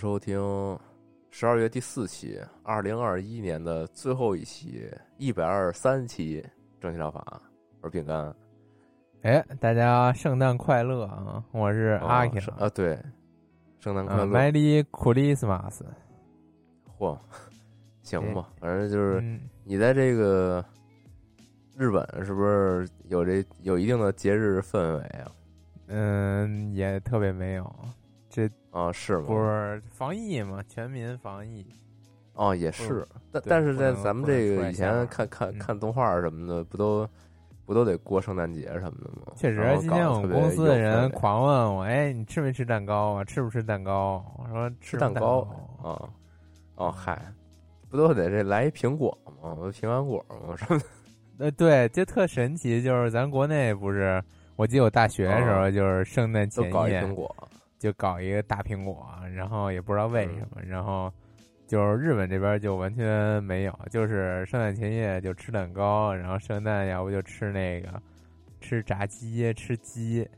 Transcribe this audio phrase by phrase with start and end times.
[0.00, 0.40] 收听
[1.30, 6.42] 十二月第四期，二零二一年的最后一期，一百二十三期
[6.80, 7.38] 蒸汽疗法。
[7.82, 8.34] 我是饼干，
[9.20, 11.44] 哎，大家圣诞快乐啊！
[11.52, 12.98] 我是阿 King 啊，对，
[13.78, 15.82] 圣诞快乐，，Merry Christmas。
[16.98, 17.18] 嚯，
[18.02, 20.64] 行吧，反正就是嗯你在这个
[21.76, 25.30] 日本是不是有这有一定的节日氛围啊？
[25.88, 27.99] 嗯，也特别没有，这
[28.70, 29.24] 啊，是吗？
[29.26, 31.66] 不是防疫嘛，全民防疫。
[32.34, 37.06] 哦，也是，但但是在咱们这个以前看看嗯看动画什么的，不都
[37.66, 39.32] 不都得过圣诞节什么的吗？
[39.36, 43.24] 确实今天我们公司的人狂问我：“哎，你吃没吃蛋糕啊？
[43.24, 45.42] 吃不吃蛋糕？”我说：“吃蛋糕。
[45.82, 46.08] 糕啊，
[46.76, 47.20] 哦嗨，
[47.90, 49.70] 不都得这来一苹果吗？
[49.72, 50.54] 平安果吗？
[50.56, 50.86] 什么的？
[51.38, 54.22] 呃，对，就特神奇，就是咱国内不是，
[54.56, 57.36] 我记得我大学的时候，哦就是圣诞都前夜搞一苹果
[57.80, 61.10] 就搞一个大苹果，然后也不知道为什嗯么，然后
[61.66, 67.88] 就是日本这边就完全没有，就是圣诞前夜就吃蛋糕，然后圣诞要不就吃那个
[68.60, 70.28] 吃炸鸡、吃鸡，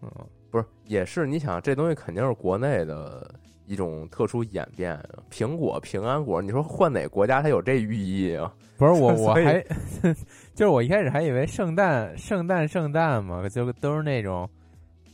[0.00, 0.10] 嗯，
[0.50, 3.30] 不是，也是你想这东西肯定是国内的
[3.66, 4.98] 一种特殊演变。
[5.30, 8.50] 苹果、平安果，你说换哪国家它有这寓意啊？
[8.78, 9.60] 不是我我还
[10.54, 14.48] 就是我一开始还以为圣诞圣诞圣诞嘛，就都是那种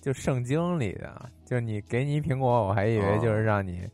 [0.02, 3.88] 就圣经里的，就是你给你一苹果，我还以为就是让你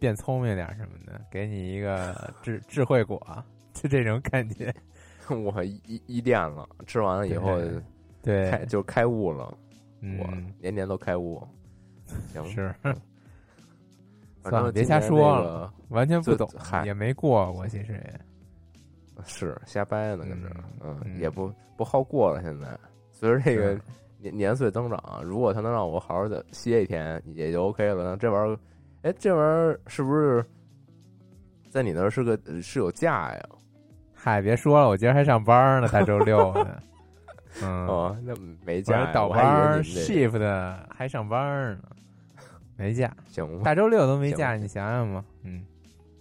[0.00, 3.18] 变聪明点什么的，给你一个智智慧果，
[3.72, 4.74] 就这种感觉。
[5.30, 7.56] 我一一一电了，吃完了以后
[8.22, 11.40] 对，开就开悟了，我嗯，年年都开悟。
[12.32, 12.74] 行，是，
[14.42, 20.50] 反算了别瞎说这个完全不懂，嗨也没过过，其实也是瞎掰呢，跟这，
[20.80, 22.42] 嗯也不不好过了。
[22.42, 22.66] 现在
[23.12, 23.80] 随着这个是
[24.22, 28.04] 年年岁增长，如果他能让我好好的歇一天，也就 OK 了。
[28.04, 28.58] 那这玩意儿，
[29.02, 30.44] 哎，这玩意儿是不是
[31.70, 33.42] 在你那儿是个是有假呀？
[34.14, 36.80] 嗨，别说了，我今儿还上班呢，大周六呢。
[37.62, 38.34] 嗯，哦，那
[38.64, 40.40] 没我假倒班 shift
[40.88, 41.82] 还上班呢，
[42.76, 45.24] 没假， 行吧，大周六都没假，你想想吧。
[45.42, 45.62] 嗯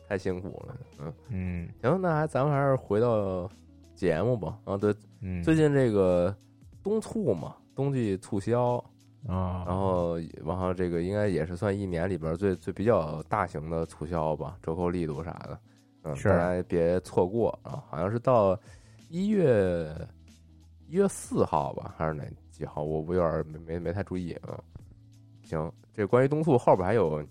[0.10, 0.76] 太辛苦了。
[1.00, 3.50] 嗯，嗯行，那还咱们还是回到
[3.96, 4.58] 节目吧。
[4.66, 6.36] 啊，对，嗯，最近这个
[6.84, 8.76] 冬促嘛，冬季促销，
[9.28, 15.60] 啊，然后，然后这个应该也是算一年里边最最比较大型的促销吧，折扣力度啥的，
[16.04, 17.84] 嗯，是大家别错过啊！
[17.90, 18.60] 好像是到
[19.10, 19.90] 一月
[20.88, 22.84] 一月四号吧，还是哪几号？
[22.84, 24.60] 我我有点没没没太注意啊。
[25.44, 27.24] 行，这关于冬促后边还有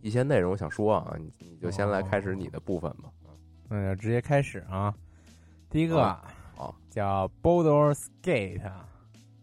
[0.00, 3.10] 一些内容想说啊，你你就先来开始你的部分吧。
[3.68, 4.94] 那就直接开始啊。
[5.68, 6.24] 第一个啊
[6.56, 8.60] 好，叫 Baldur's Gate，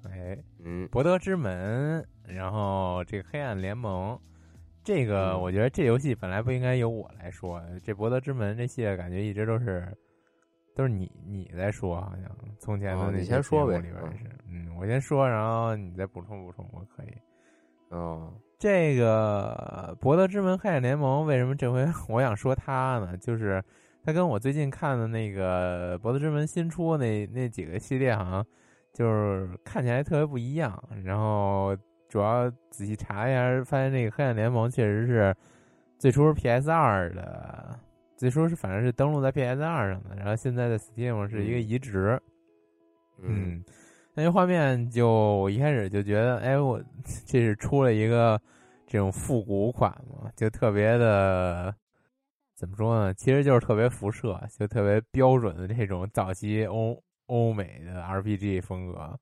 [0.03, 4.19] 哎，嗯博德之门，然后这个黑暗联盟，
[4.83, 9.87] 这个嗯我觉得这游戏本来不应该由我来说，这博德之门这系列感觉一直都是
[10.75, 17.07] 都是你你在说，好像从前的哦你那些先说呗节目里边是，嗯，我先说，然后你再补充补充，我可以。
[17.89, 23.15] 哦这个《博德之门：黑暗联盟》为什么这回 我想说它呢？
[23.17, 23.63] 就是
[24.03, 28.45] 它跟我最近看的那个《博德之门》新出那那几个系列，好像
[28.97, 30.83] 就是看起来特别不一样。
[31.03, 31.77] 然后
[32.09, 35.35] 主要仔细查一下，发现这个《黑暗联盟》确实是
[35.99, 37.79] 最初是 PS 二的，
[38.15, 42.19] 最初是反正是登录在 PS 二上的，然后现在的 Steam 是一个移植。
[43.21, 43.63] 嗯，
[44.15, 46.81] 那些画面就我一开始就觉得，哎，我
[47.27, 48.41] 这是出了一个
[48.87, 51.71] 这种复古款嘛，就特别的
[52.55, 53.13] 怎么说呢？
[53.13, 59.17] 其实就是特别辐射，就特别标准的这种早期欧欧美的 RPG 风格。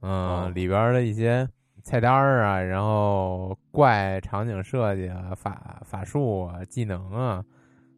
[0.00, 1.48] 嗯，哦里边的一些
[1.82, 7.44] 菜单儿啊，然后怪场景设计啊、法法术啊、技能啊，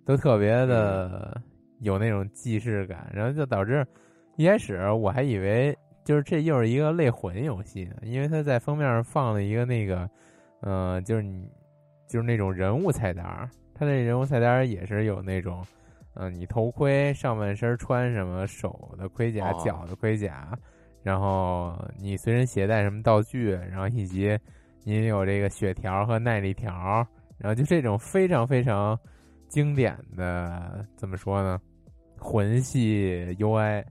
[0.06, 1.38] 都特别的
[1.80, 3.86] 有那种既视感，然后就导致
[4.36, 10.08] 一开始我还以为就是这又是一个类魂游戏呢，因为它在封面上放了一个那个，
[10.60, 11.50] 呃，就是你
[12.08, 15.62] 就是那种人物菜单儿，它那人物菜单也是有那种，
[16.14, 20.56] 嗯、你头盔上半身穿什么，手的盔甲、哦脚的盔甲，
[21.02, 24.38] 然后你随身携带什么道具，然后以及
[24.84, 26.72] 你有这个血条和耐力条，
[27.38, 28.98] 然后就这种非常非常
[29.48, 31.60] 经典的怎么说呢？
[32.18, 33.82] 魂系 UI，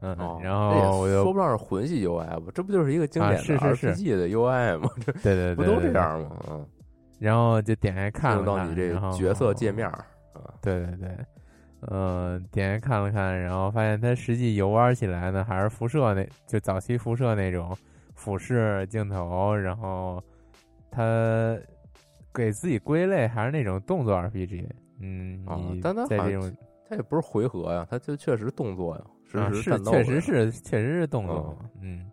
[0.00, 4.88] 嗯，哦，然后说不上是魂系 UI 吧，这不就是一个经典啊的 RPG 的 UI 吗？
[5.04, 5.90] 这对对对，不都这？
[5.92, 6.36] 样吗？
[6.50, 6.64] 嗯，
[7.18, 9.90] 然后就点开看看，到你这个角色界面
[10.62, 11.08] 对对对，
[11.80, 17.76] 呃，点开看了看，然后发现它实际游玩起来呢，还是辐射那就早期辐射那种
[18.14, 20.22] 俯视镜头，然后
[20.90, 21.56] 它
[22.34, 24.66] 给自己归类还是那种动作 RPG。
[25.00, 26.52] 嗯，啊你但它在这种
[26.88, 32.10] 它也不是回合呀，它就确实动作啊是确实是确实是动作嘛，嗯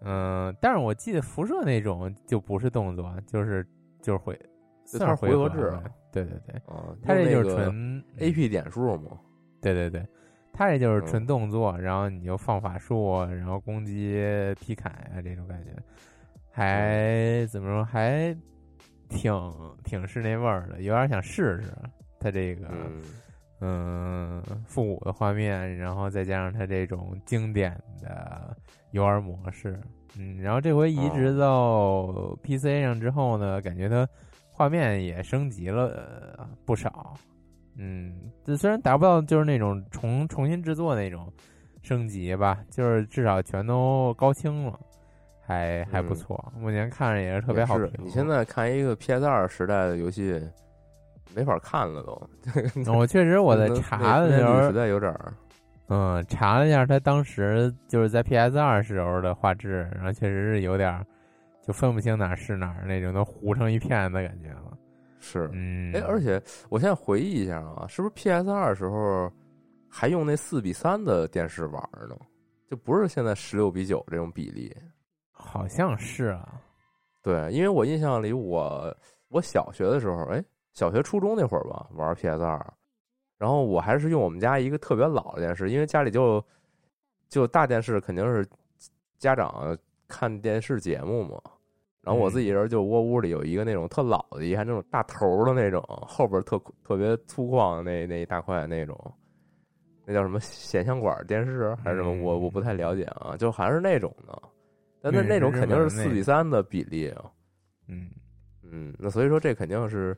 [0.00, 3.64] 嗯，但是我记得辐射那种就不是动作，就是
[4.02, 4.38] 就是回
[4.84, 5.82] 算是回合制吧
[6.24, 9.18] 对对对，啊，它这就是纯 AP 点数嘛，
[9.60, 10.06] 对对对，
[10.52, 14.20] 它这就是纯嗯动作，然后你就放法术，然后攻击、
[14.60, 15.70] 劈砍啊这种感觉，
[16.50, 18.36] 还怎么说还
[19.08, 19.32] 挺
[19.84, 21.72] 挺是那味儿的，有点想试试
[22.20, 22.68] 它这个
[23.60, 28.56] 嗯，嗯复古的画面，然后再加上它这种经典的
[28.90, 29.80] 游玩模式，
[30.18, 34.08] 嗯，然后这回移植到 PC 上之后呢，感觉它
[34.58, 37.14] 画面也升级了、呃不少。
[37.76, 38.12] 嗯，
[38.44, 41.32] 这虽然达不到就是那种重重新制作那种
[41.80, 44.76] 升级吧，就是至少全都高清了，
[45.46, 46.52] 还还不嗯错。
[46.58, 50.42] 目前看着也是特别好你现在看一个 PS 二时代的游戏，
[51.36, 52.20] 没法看了都。
[52.92, 55.32] 我确实我在查的时候实，在有点儿
[55.86, 61.06] 嗯，查了一下，他当时就是在 PS 二时候的画质，然后确实是有点儿
[61.68, 64.74] 就分不清哪儿是哪儿那种，都糊成一片的感觉了。
[65.20, 65.50] 是。
[65.52, 69.30] 嗯，哎，而且我现在回忆一下啊，是不是 PS 二时候
[69.86, 71.74] 还用那四比三的电视玩
[72.08, 72.16] 呢？
[72.70, 74.74] 就不是现在十六比九这种比例。
[75.30, 76.58] 好像是啊，
[77.20, 78.96] 对，因为我印象里我，
[79.28, 80.42] 我小学的时候，哎，
[80.72, 82.74] 小学初中那会儿吧，玩 PS 二，
[83.36, 86.42] 然后我还是用我们家一个特别老的电视，因为家里就
[87.28, 88.48] 就大电视肯定是
[89.18, 89.76] 家长
[90.08, 91.38] 看电视节目嘛。
[92.02, 98.96] 然后我自己人就窝屋里有一个那种特老的，一还那种大头的那种，后边特特别粗犷的那那一大块那种，
[100.06, 102.12] 那叫什么显像管电视还是什么？
[102.14, 104.40] 嗯我我不太了解啊，就还是那种的。
[105.00, 107.24] 但那嗯那种肯定是四比三的比例啊，
[107.86, 108.10] 嗯，
[108.62, 110.16] 嗯，那所以说这肯定是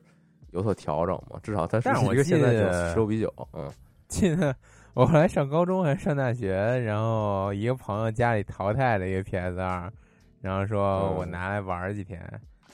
[0.51, 3.69] 有所调整嘛，至少它是一个现在就十六比九，嗯，
[4.07, 4.55] 记得
[4.93, 9.91] 我后来上高中还是上大学，然后一个朋友家里淘汰了一个 PS 二，
[10.41, 12.21] 然后说嗯我拿来玩几天，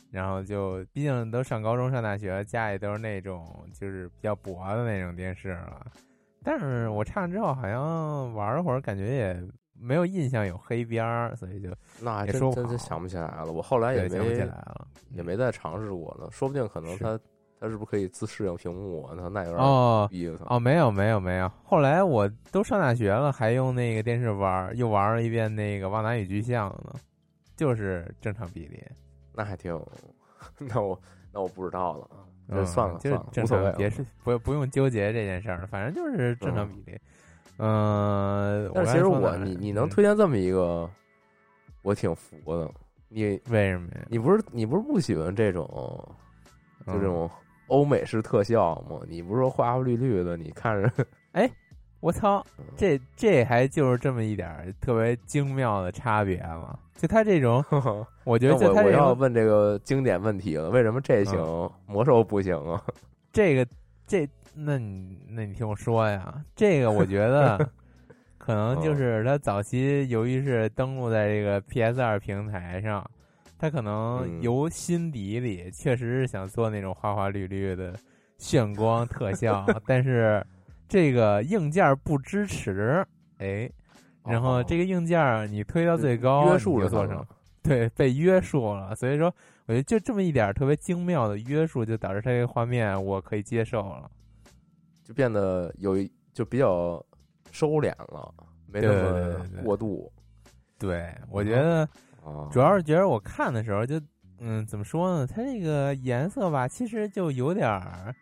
[0.09, 5.85] 然后就毕竟都上高中上大学，家里都是那种就是比较薄的那种电视了，
[6.43, 9.43] 但是我唱之后好像玩了会儿，感觉也
[9.79, 11.69] 没有印象有黑边儿，所以就
[12.01, 14.87] 那说真真真想不起来了，我后来也没想不起来了。
[15.11, 17.19] 也没再尝试过呢，说不定可能是它
[17.59, 19.13] 它是不是可以自适应屏幕啊？
[19.15, 26.93] 那那有点哦逼我操哦，没有没有没有，后来我都上大学了，还用那个电视玩，又玩了一遍那个《旺达与巨像》呢，
[27.57, 28.81] 就是正常比例。
[29.33, 29.77] 那还挺，
[30.57, 30.97] 那我
[31.33, 32.09] 那我不知道了
[32.57, 36.97] 啊，算了就是算了，正无所谓别是不不用纠结这件事儿，反正就是正常比例。
[37.57, 40.89] 嗯，但其实我你你能嗯推荐这么一个，
[41.81, 42.71] 我挺服的。
[43.09, 44.05] 你为什么呀？
[44.09, 45.65] 你不是你不是不喜欢这种
[46.85, 47.31] 就这嗯种
[47.67, 48.99] 欧美式特效吗？
[49.07, 50.91] 你不是说花花绿绿的，你看着
[52.07, 52.41] 我操，
[52.77, 56.79] 这这还就是这么一点儿特别精妙的差别吗？
[56.95, 57.61] 就他这种，
[58.23, 62.81] 我觉得就我我要他这种问这个经典问题了，为什么这行、嗯魔兽不行啊？
[63.33, 63.67] 这个
[64.07, 67.69] 这，那你那你听我说呀，这个我觉得
[68.39, 73.05] 可能就是他早期由于是登录在这个 PS 二平台上，
[73.59, 77.93] 他可能嗯由心底里确实是想做那种花花绿绿的
[78.37, 80.41] 炫光特效，但是
[80.87, 83.05] 这个硬件不支持，
[83.39, 83.69] 哎。
[84.23, 87.25] 然后这个个硬件你推到最高，哦约束了做成
[87.63, 88.93] 对，被约束了。
[88.93, 89.33] 所以说，
[89.67, 94.11] 我觉得就这么一点特别精妙的约束，就导致它这个画面我可以接受了。
[95.05, 97.01] 就变得有一就比较
[97.51, 98.33] 收敛了，
[98.65, 100.11] 没那么过度
[100.77, 101.87] 对，我觉得
[102.21, 102.49] 啊。
[102.51, 103.97] 主要是觉得我看的时候就，
[104.39, 105.25] 嗯，怎么说呢？
[105.25, 108.13] 它这个颜色吧，其实就有点儿，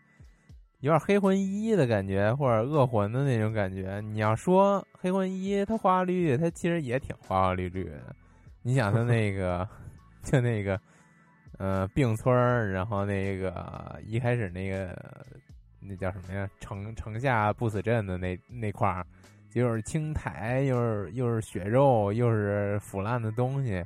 [0.82, 4.02] 有点黑魂一的感觉，或者恶魂的那种感觉。
[4.02, 8.16] 你要说黑魂一，它花花绿绿，它其实也挺花花绿绿的。
[8.62, 9.68] 你想它那个，
[10.22, 10.80] 就那个，
[11.58, 14.96] 呃，病村儿，然后那个一开始那个
[15.80, 16.48] 那叫什么呀？
[16.60, 19.06] 城城下不死镇的那那块儿，
[19.54, 23.84] 又是青苔，又是又是血肉，又是腐烂的东西，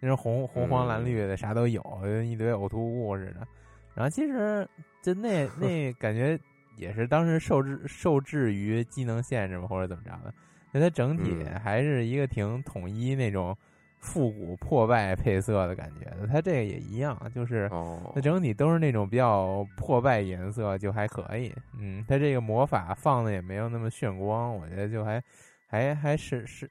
[0.00, 3.46] 那是红红黄蓝绿的，啥都有，跟一堆呕吐物似的。
[3.94, 4.68] 然后其实
[5.02, 6.38] 就那那感觉
[6.76, 10.32] 也是当时受制受制于机能限制嘛，或者怎么着的。
[10.72, 13.54] 那它整体还是一个挺统一那种
[13.98, 16.10] 复古破败配色的感觉。
[16.26, 17.68] 它这个也一样，就是
[18.14, 21.54] 它整体都是那种比较破败颜色，就还可以。
[21.78, 25.22] 嗯，它这个魔法放的也没有那么炫光，我觉得就还
[25.66, 26.70] 还还是是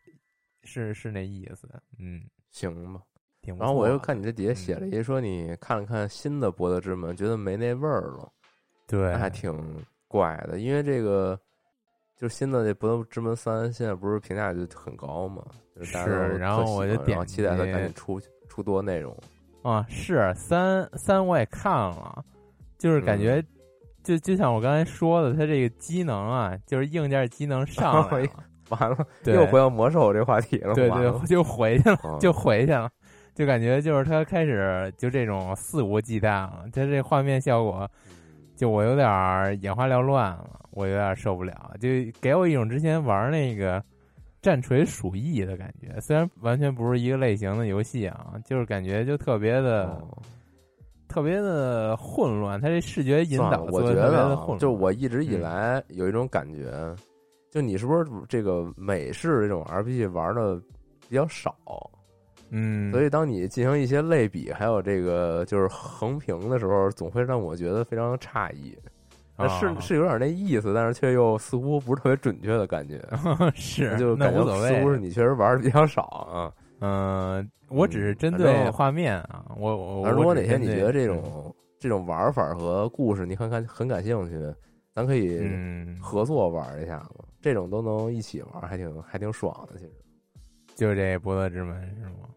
[0.63, 1.69] 是是那意思。
[1.99, 3.01] 嗯，行吧。
[3.43, 8.29] 然后我又看你这底下写了一说，你看了看新的《博德之门》，觉得没那味儿了，
[8.88, 9.53] 对，还挺
[10.07, 10.60] 怪的。
[10.60, 11.39] 因为这个
[12.15, 15.43] 就是新的这《博德之门三》，现在不是评价就很高嘛？
[15.81, 19.17] 是，然后我就点期待它赶紧出出多内容
[19.63, 19.83] 啊！
[19.89, 22.24] 是三三我也看了，
[22.77, 23.43] 就是感觉
[24.03, 28.29] 就就像我刚才说的，它这个机能啊，就是硬件机能上来了，
[28.69, 32.91] 完了又回到魔兽这话题了，对对，就回去了，就回去了。
[33.33, 37.89] 就感觉就是他开始就这种肆无忌惮了，他这画面效果，
[38.55, 39.07] 就我有点
[39.61, 41.88] 眼花缭乱了，我有点受不了，就
[42.19, 43.81] 给我一种之前玩那个
[44.41, 50.01] 战锤鼠疫的感觉，虽然完全不是一个类型的游戏啊，就是感觉就特别的
[51.07, 56.71] 特别的混乱，他这视觉引导我觉得就我一直以来有一种感觉，
[57.50, 60.61] 就你是不是这个美式这种 RPG 玩的
[61.07, 61.55] 比较少？
[62.51, 68.77] 嗯，所以当你进行一些类比，还有这个就是横屏的时候，总会让我觉得非常诧异。
[69.60, 73.01] 是是有点那意思，但是却又似乎不是特别准确的感觉。
[73.55, 76.53] 是， 就感觉似乎是你确实玩的比较少啊。
[76.79, 79.46] 嗯，我只是针对画面啊。
[79.58, 84.38] 我我如果哪天你觉得这种这种玩法和故事你很感很感兴趣，
[84.93, 85.39] 咱可以
[86.00, 87.24] 合作玩一下子。
[87.41, 89.79] 这种都能一起玩，还挺还挺爽的。
[89.79, 89.91] 其实，
[90.75, 92.29] 就这博德之门是吗？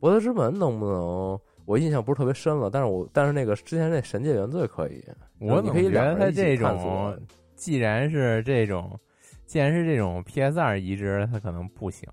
[0.00, 1.40] 博德之门能不能？
[1.64, 5.04] 我印象不是特别深了，但是我但是那个之前那神界原罪可以，
[5.38, 7.14] 我你可以觉得他这种
[7.56, 8.98] 既然是这种，
[9.44, 12.08] 既然是这种 PS 二移植，它可能不行。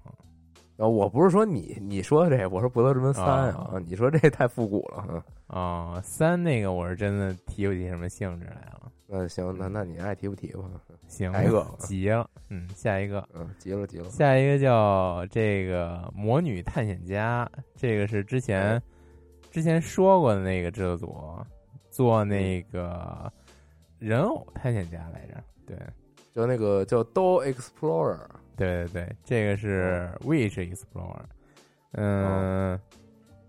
[0.77, 6.01] 啊，我不是说你你说这，我说博德之门三啊，你说这太复古了啊。
[6.01, 8.91] 三那个我是真的提不起什么兴致来了。
[9.07, 10.63] 那行，那那你爱提不提吧？
[11.07, 11.65] 行，下一个。
[11.79, 14.09] 急了，嗯，下一个，嗯，急了急了。
[14.09, 18.81] 下一个叫这个魔女探险家，这个是之前
[19.51, 21.17] 之前说过的那个制作组
[21.89, 23.31] 做那个
[23.99, 25.77] 人偶探险家来着，对，
[26.33, 28.19] 就那个叫 Doll Explorer，
[28.57, 31.23] 对对对，这个是 Witch Explorer，
[31.91, 32.79] 嗯，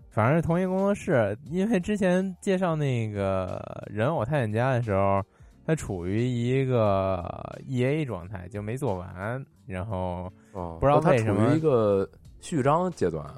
[0.09, 5.21] 反正是同一工作室，因为之前介绍那个人偶探险家的时候。
[5.67, 11.45] 它处于一个 E A 状态，就没做完，然后不知道为什么。
[11.45, 12.09] 处于一个
[12.39, 13.29] 序章阶段，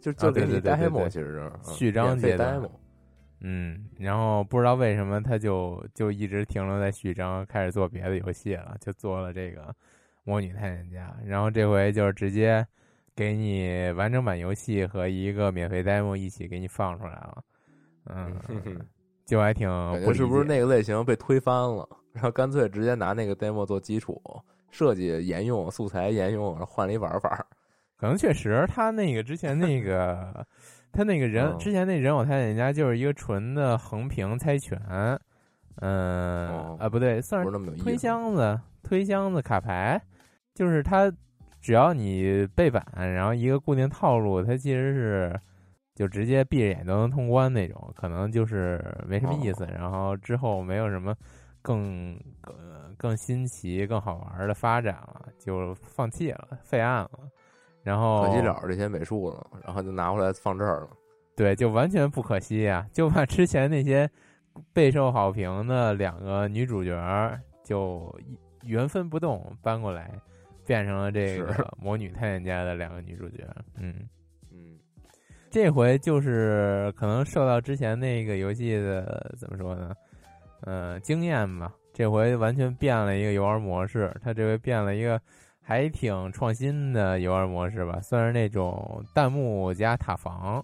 [0.00, 2.60] 就就给你 demo，其实是序章阶段。
[3.38, 9.62] 嗯，然后不知道为什么，他就就一直停留在序章，开始做别的游戏了，就做了这个
[10.24, 12.66] 《魔女探险家》，然后这回就是直接
[13.14, 17.44] 给你完整版游戏和一个免费 demo 一起给你放出来了。
[18.06, 18.36] 嗯。
[19.26, 19.68] 就还挺，
[20.04, 24.22] 不是不是那个类型被推翻了，然后干脆直接拿那个 demo 做基础，
[24.70, 27.44] 设计沿用，素材沿用，然后换了一玩法。
[27.98, 30.46] 可能确实，他那个之前那个，
[30.92, 34.80] 他那个人之前那人偶探险家就是一个纯的横屏猜拳，
[35.80, 37.50] 嗯啊不对，算是
[37.82, 40.00] 推箱子推箱子卡牌，
[40.54, 41.12] 就是他
[41.60, 45.40] 只要你背板，然后一个固定套路，它其实是。
[45.96, 49.66] 就直接闭着眼都能通关那种，可能就是没什么意思。
[49.74, 51.16] 然后之后没有什么
[51.62, 52.54] 更更
[52.98, 57.10] 更新奇、更好玩的发展了，就放弃了，废案了。
[57.82, 60.90] 然后可惜了这些美术了，然后就拿回来放这儿了。
[61.34, 62.86] 对，就完全不可惜啊！
[62.92, 64.08] 就把之前那些
[64.74, 68.14] 备受好评的两个女主角就
[68.64, 70.10] 原封不动搬过来，
[70.66, 73.46] 变成了这个魔女探险家的两个女主角。
[73.76, 74.06] 嗯。
[75.56, 79.94] 这回就是可能受到之前那个游戏的怎么说呢？
[80.60, 81.72] 呃，经验吧。
[81.94, 85.18] 这回完全变了一个游玩模式，它这回变了一个
[85.62, 90.62] 还挺创新的游玩模式吧，算是那种弹幕加塔防。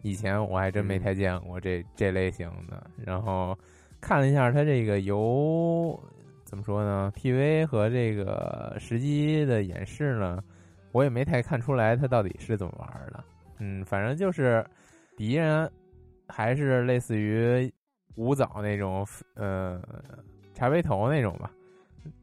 [0.00, 2.82] 以前我还真没太见过这这类型的。
[2.96, 3.54] 然后
[4.00, 6.02] 看了一下它这个游
[6.44, 10.42] 怎么说呢？PV 和这个实机的演示呢，
[10.92, 13.22] 我也没太看出来它到底是怎么玩的。
[13.60, 14.66] 嗯，反正就是
[15.16, 15.70] 敌人
[16.26, 17.72] 还是类似于
[18.16, 19.80] 舞蹈那种，呃，
[20.52, 21.50] 茶杯头那种吧，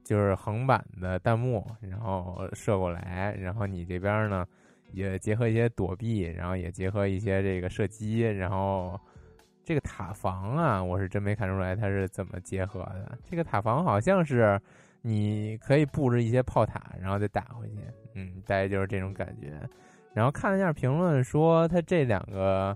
[0.03, 4.46] 就是横版的弹幕，然后射过来，然后你这边呢
[4.91, 9.00] 也结合一些躲避，然后也结合一些这个射击，然后。
[9.67, 13.17] 这个塔防啊，我是真没看出来它是怎么结合的。
[13.29, 14.58] 这个塔防好像是
[15.01, 17.82] 你可以布置一些炮塔，然后再打回去。
[18.13, 19.60] 嗯，大概就是这种感觉。
[20.17, 22.75] 然后看了一下评论，说他这两个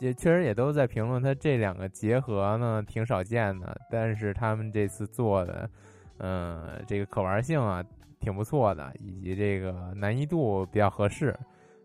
[0.00, 3.74] 也确实也都在评论，他这两个结合呢挺少见的。
[3.90, 5.70] 但是他们这次做的，
[6.18, 7.82] 嗯，这个可玩性啊
[8.20, 11.34] 挺不错的，以及这个难易度比较合适。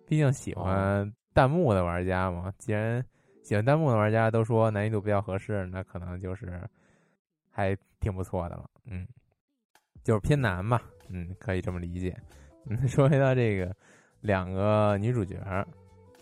[0.05, 3.01] 毕竟喜欢弹幕的玩家嘛，既然。
[3.41, 6.61] 喜欢弹幕的玩家都说难易度比较合适，那可能就是
[7.49, 8.69] 还挺不错的了。
[8.85, 9.07] 嗯，
[10.03, 10.83] 就是偏难吧。
[11.07, 12.15] 嗯，可以这么理解。
[12.65, 13.75] 嗯， 说回到这个
[14.21, 15.37] 两个女主角，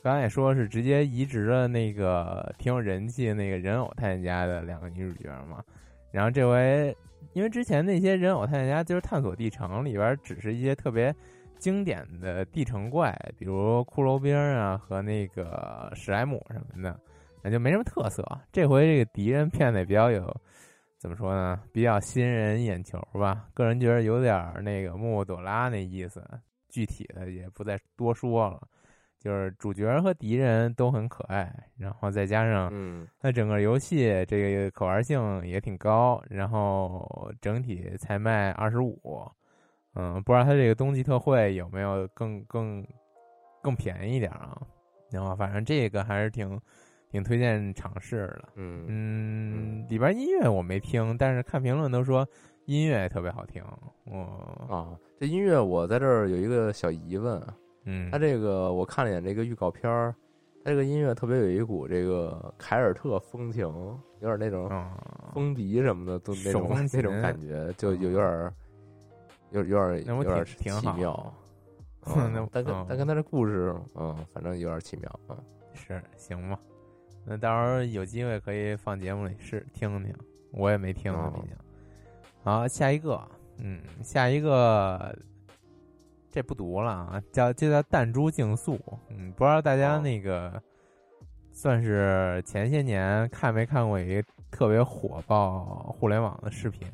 [0.01, 5.63] 刚才也说是直接移植了那个挺有人气的那个人偶探险家的两个女主角嘛。
[6.11, 6.95] 然后这回，
[7.33, 11.13] 因为之前那些人偶探险家就是探索地城里边，只是一些特别。
[11.59, 16.99] 经典的地城怪，比如骷髅兵啊和那个史莱姆什么的，
[17.41, 18.23] 那就没什么特色。
[18.51, 20.31] 这回这个敌人 变得比较有，
[20.99, 21.59] 怎么说呢？
[21.73, 23.47] 比较吸引人眼球吧。
[23.55, 26.23] 个人觉得有点那个莫莫朵拉那意思。
[26.77, 28.61] 具体的也不再多说了，
[29.17, 39.27] 就是主角和敌人都很可爱，然后再加上，嗯，它整个游戏这个可玩性也挺高，然后整体才卖二十五。
[39.95, 42.85] 嗯，不知道它这个冬季特惠有没有更更
[43.63, 44.55] 更便宜一点啊？
[45.09, 46.61] 然后反正这个还是挺
[47.09, 48.49] 挺推荐尝试的。
[48.53, 52.27] 嗯嗯，里边音乐我没听，但是看评论都说
[52.67, 53.61] 音乐也特别好听。
[54.05, 57.41] 哦啊，这音乐我在这儿有一个小疑问。
[57.85, 60.13] 嗯，他这个我看了一眼这个预告片儿，
[60.63, 63.65] 他这个音乐特别有一股这个凯尔特风情，
[64.19, 64.69] 有点那种
[65.33, 68.53] 风笛什么的都那种那种感觉，就有有点。
[69.51, 71.33] 有有点有点奇妙，
[72.17, 75.39] 嗯， 但跟但跟他这故事，嗯，反正有点奇妙啊。
[75.73, 76.59] 是行吧？
[77.23, 80.13] 那到时候有机会可以放节目里试听听，
[80.51, 81.55] 我也没听过，毕竟。
[82.47, 83.21] 好，下一个，
[83.57, 85.13] 嗯，下一个，
[86.31, 88.79] 这不读了啊，叫就叫弹珠竞速，
[89.09, 90.53] 嗯，不知道大家那个
[91.51, 96.87] 算是前些年看没看过一个特别火爆互联网的视频。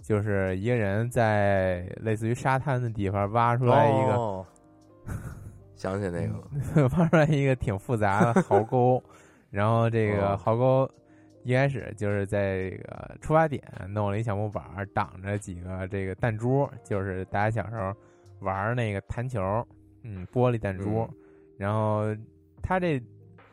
[0.00, 4.46] 就是一个人在类似于沙滩的地方挖出来一个，
[5.74, 9.02] 想起那个， 挖出来一个挺复杂的壕沟，
[9.50, 10.88] 然后这个壕沟
[11.48, 17.90] 一开始就是在这个出发点弄了一小木板挡着几个这个弹珠，就是大家小时候
[18.40, 19.66] 玩那个弹球，
[20.02, 21.08] 嗯，玻璃弹珠，
[21.56, 22.14] 然后
[22.62, 23.02] 他这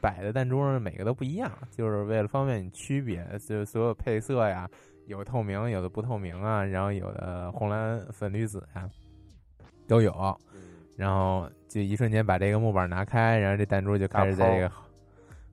[0.01, 4.69] 摆的弹珠呢每个都不一样，就是为了方便你区别，就所有配色呀。
[5.07, 8.89] 有透明，有的不透明啊，然后有的红蓝粉绿紫啊，
[9.87, 10.37] 都有。
[10.97, 14.69] 然后就一瞬间把这个木板拿开，然后这弹珠就开始在这个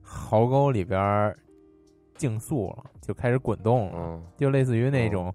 [0.01, 1.33] 壕沟里边
[2.23, 5.33] 竞速了，就开始滚动了，就类似于那种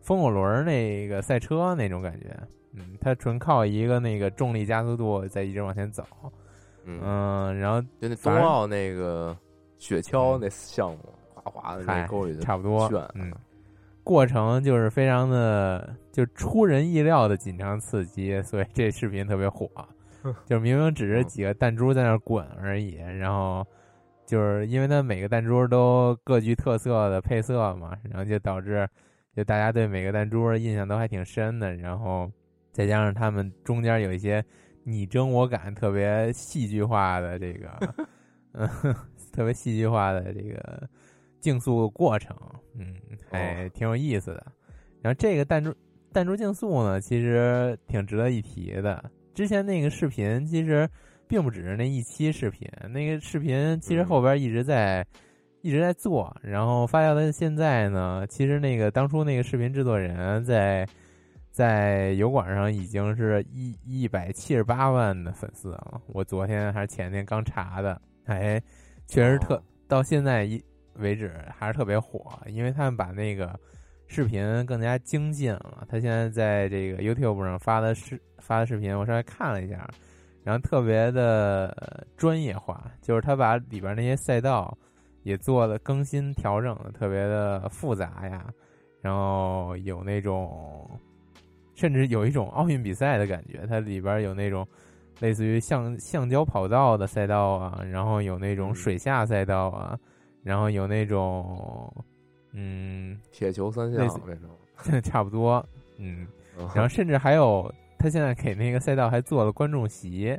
[0.00, 2.34] 风火轮那个赛车那种感觉。
[2.72, 6.02] 嗯，它纯靠一个那个重力加速度在一直往前走。
[6.86, 9.36] 嗯，然后就那冬奥那个
[9.76, 10.98] 雪橇那项目，
[11.34, 12.90] 哗哗的那沟里差不多。
[13.14, 13.30] 嗯。
[14.02, 19.68] 过程就是非常的就出人意料的紧张刺激，所以这视频特别火。
[20.46, 23.66] 就是明明只是几个弹珠在那滚而已，然后
[24.30, 28.88] 就是因为它每个弹珠都各具特色的配色嘛，然后就导致
[29.34, 31.74] 就大家对每个弹珠印象都还挺深的。
[31.74, 32.30] 然后
[32.70, 34.44] 再加上他们中间有一些
[34.84, 37.68] 你争我赶、特别戏剧化的这个，
[38.54, 38.68] 嗯，
[39.32, 40.88] 特别戏剧化的这个。
[41.40, 42.36] 竞速过程，
[42.74, 42.94] 嗯，
[43.30, 44.46] 还挺有意思的。
[45.00, 45.74] 然后这个弹珠
[46.12, 49.02] 弹珠竞速呢，其实挺值得一提的。
[49.32, 50.86] 之前那个视频其实
[51.30, 55.06] 并不只是那一期视频，那个视频其实后边一直在
[55.62, 58.26] 一直在做，然后发酵到现在呢。
[58.28, 60.84] 其实那个当初那个视频制作人在
[61.52, 66.02] 在油管上已经是一一百七十八万的粉丝了。
[66.08, 68.60] 我昨天还是前天刚查的，哎，
[69.06, 70.60] 确实特到现在一。
[70.94, 73.58] 为止还是特别火，因为他们把那个
[74.06, 75.86] 视频更加精进了。
[75.88, 79.88] 他现在在这个 YouTube 上发的视发的视频，我稍微看了一下，
[80.42, 84.76] 然后特别的专业化，就是他把里边那些赛道
[85.22, 88.46] 也做了更新调整，特别的复杂呀。
[89.02, 90.88] 然后有那种，
[91.74, 93.66] 甚至有一种奥运比赛的感觉。
[93.66, 94.66] 它里边有那种
[95.20, 99.98] 类似于橡橡胶跑道的赛道啊，然后有那种水下赛道啊，
[100.42, 101.90] 然后有那种
[102.52, 104.50] 嗯铁球三项那种
[105.02, 105.64] 差不多
[105.98, 106.26] 嗯，
[106.58, 110.36] 嗯然后甚至还有他现在给那个赛道还做了观众席，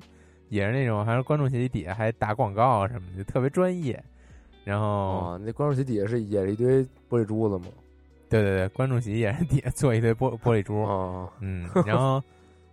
[0.50, 4.04] 也是那种还是观众席底下还打广告什么的，就特别专业。
[4.64, 7.72] 然后哦，那观众席底下是也是一堆玻璃珠子吗？
[8.30, 12.22] 对对对，观众席也是底下做一堆玻玻璃珠，哦，嗯， 然后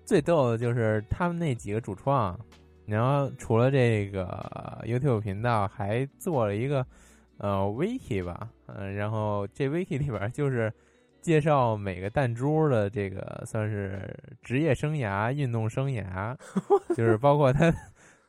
[0.05, 2.39] 最逗的就是他们那几个主创，
[2.87, 6.87] 然后除了这个 YouTube 频道，还做了一个
[7.39, 10.73] 呃 Wiki 吧，嗯、然后这 Wiki 里边就是
[11.21, 16.37] 介绍每个弹珠的这个算是职业生涯、运动生涯，
[16.97, 17.73] 就是包括他。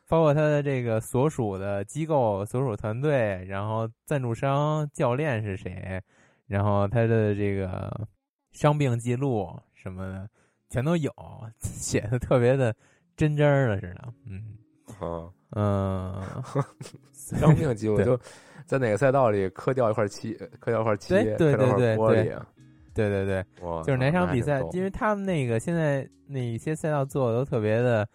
[0.08, 6.02] 包括他的这个所属的机构、所属团队，然后赞助商、教练是谁，
[6.48, 8.08] 然后他的这个
[8.50, 10.28] 伤病记录什么的
[10.68, 11.12] 全都有，
[11.60, 12.74] 写的特别的
[13.16, 14.12] 真真儿的似的。
[14.26, 14.58] 嗯
[14.98, 16.20] 啊，嗯，
[17.14, 18.18] 伤病记录 就
[18.66, 22.36] 在哪个赛道里磕掉一块漆，磕掉一块漆，对对对对
[23.08, 23.44] 对对对
[23.84, 28.06] 就是哪场比赛因为他们那个现在那些赛道做的都特别的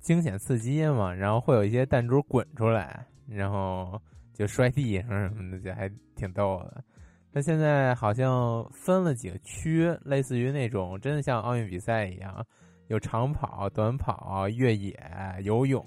[0.00, 4.00] 惊险刺激嘛，然后会有一些弹珠滚出来，然后
[4.32, 6.84] 就摔地上什么的，就还挺逗的。
[7.32, 12.44] 他现在好像分了几个区，类似于那种真的像奥运比赛一样，
[12.86, 14.98] 有长跑、短跑、越野、
[15.42, 15.84] 游泳，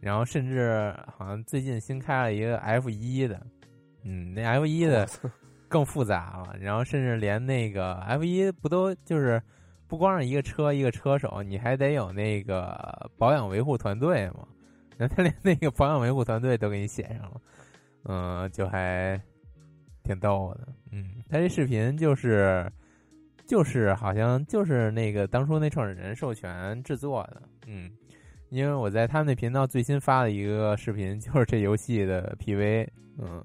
[0.00, 3.44] 然后甚至好像最近新开了一个 F 一的，
[4.04, 5.08] 嗯，那 F 一的
[5.68, 9.42] 更复杂了，然后甚至连那个 F 一不都就是
[9.86, 14.46] 不光是一个车一个车手，你还得有那个保养维护团队嘛？
[14.96, 17.40] 然后他连那个保养维护团队都给你写上了，
[18.04, 19.20] 嗯，就还
[20.02, 20.68] 挺逗的。
[20.92, 22.70] 嗯，他这视频就是
[23.46, 27.90] 就是好像就是那个当初那创始人授权制作的，嗯，
[28.50, 33.44] 因为我在他们那频道最新发的一个视频就是这游戏的 PV，嗯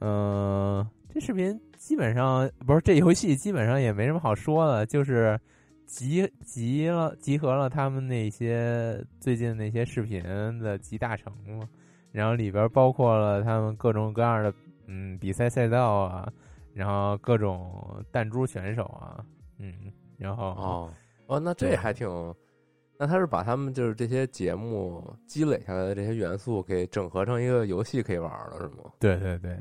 [0.00, 5.38] 嗯、这视频基本上不是这游戏基本上也没什么好说的，就是
[5.86, 10.22] 集集了集合了他们那些最近那些视频
[10.60, 11.68] 的集大成嘛，
[12.12, 14.52] 然后里边包括了他们各种各样的
[14.86, 16.30] 嗯比赛赛道啊，
[16.74, 19.24] 然后各种弹珠选手啊，
[19.58, 19.74] 嗯，
[20.18, 20.92] 然后哦
[21.26, 22.06] 哦，那这还挺，
[22.98, 28.92] 那他是把他们就是这些节目积累下来的这些元素给整合成一个游戏可以玩了，是吗？
[28.98, 29.58] 对对对，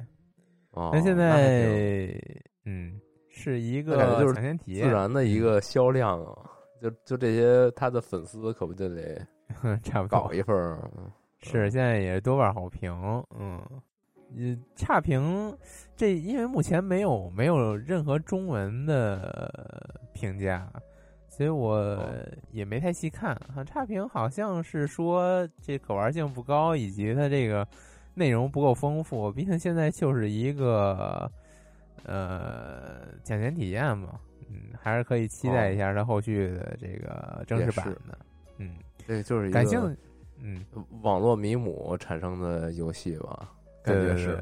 [0.78, 2.14] 哦，那现在
[2.66, 9.26] 嗯是一个就是自，然的一个销量啊，就就这些他的粉丝可不就得
[9.82, 10.80] 差不多搞一份儿？
[11.40, 12.92] 是，现在也是多半好评，
[13.40, 13.60] 嗯，
[14.36, 15.56] 呃，差评
[15.96, 20.72] 这因为目前没有没有任何中文的评价，
[21.28, 22.00] 所以我
[22.52, 23.36] 也没太细看。
[23.56, 27.66] 哈，差评好像是说这可玩性不高，以及它这个
[28.18, 29.32] 内容不够丰富。
[29.32, 31.32] 毕竟现在就是一个
[32.04, 38.18] 呃抢先体验嘛，嗯，还是可以期待一下它后续的这个正式版的，
[38.58, 38.72] 嗯，
[39.06, 39.96] 对就是一个
[40.42, 40.66] 嗯。
[41.02, 43.52] 网络迷母产生的游戏吧？
[43.84, 44.38] 感觉是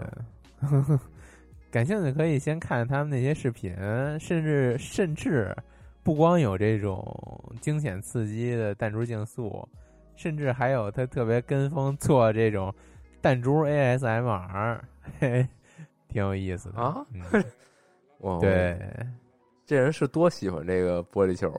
[0.61, 0.97] 对
[1.69, 3.75] 感兴趣可以先看他们那些视频，
[4.19, 5.55] 甚至甚至
[6.03, 7.03] 不光有这种
[7.61, 9.67] 惊险刺激的弹珠竞速，
[10.15, 12.73] 甚至还有他特别跟风做这种
[13.25, 14.79] 弹珠 ASMR，
[15.19, 15.47] 嘿嘿
[16.07, 16.79] 挺有意思的。
[16.79, 17.03] 啊？
[17.11, 17.43] 嗯、
[18.21, 18.79] 哇，对，
[19.65, 21.51] 这人是多喜欢这个玻璃球，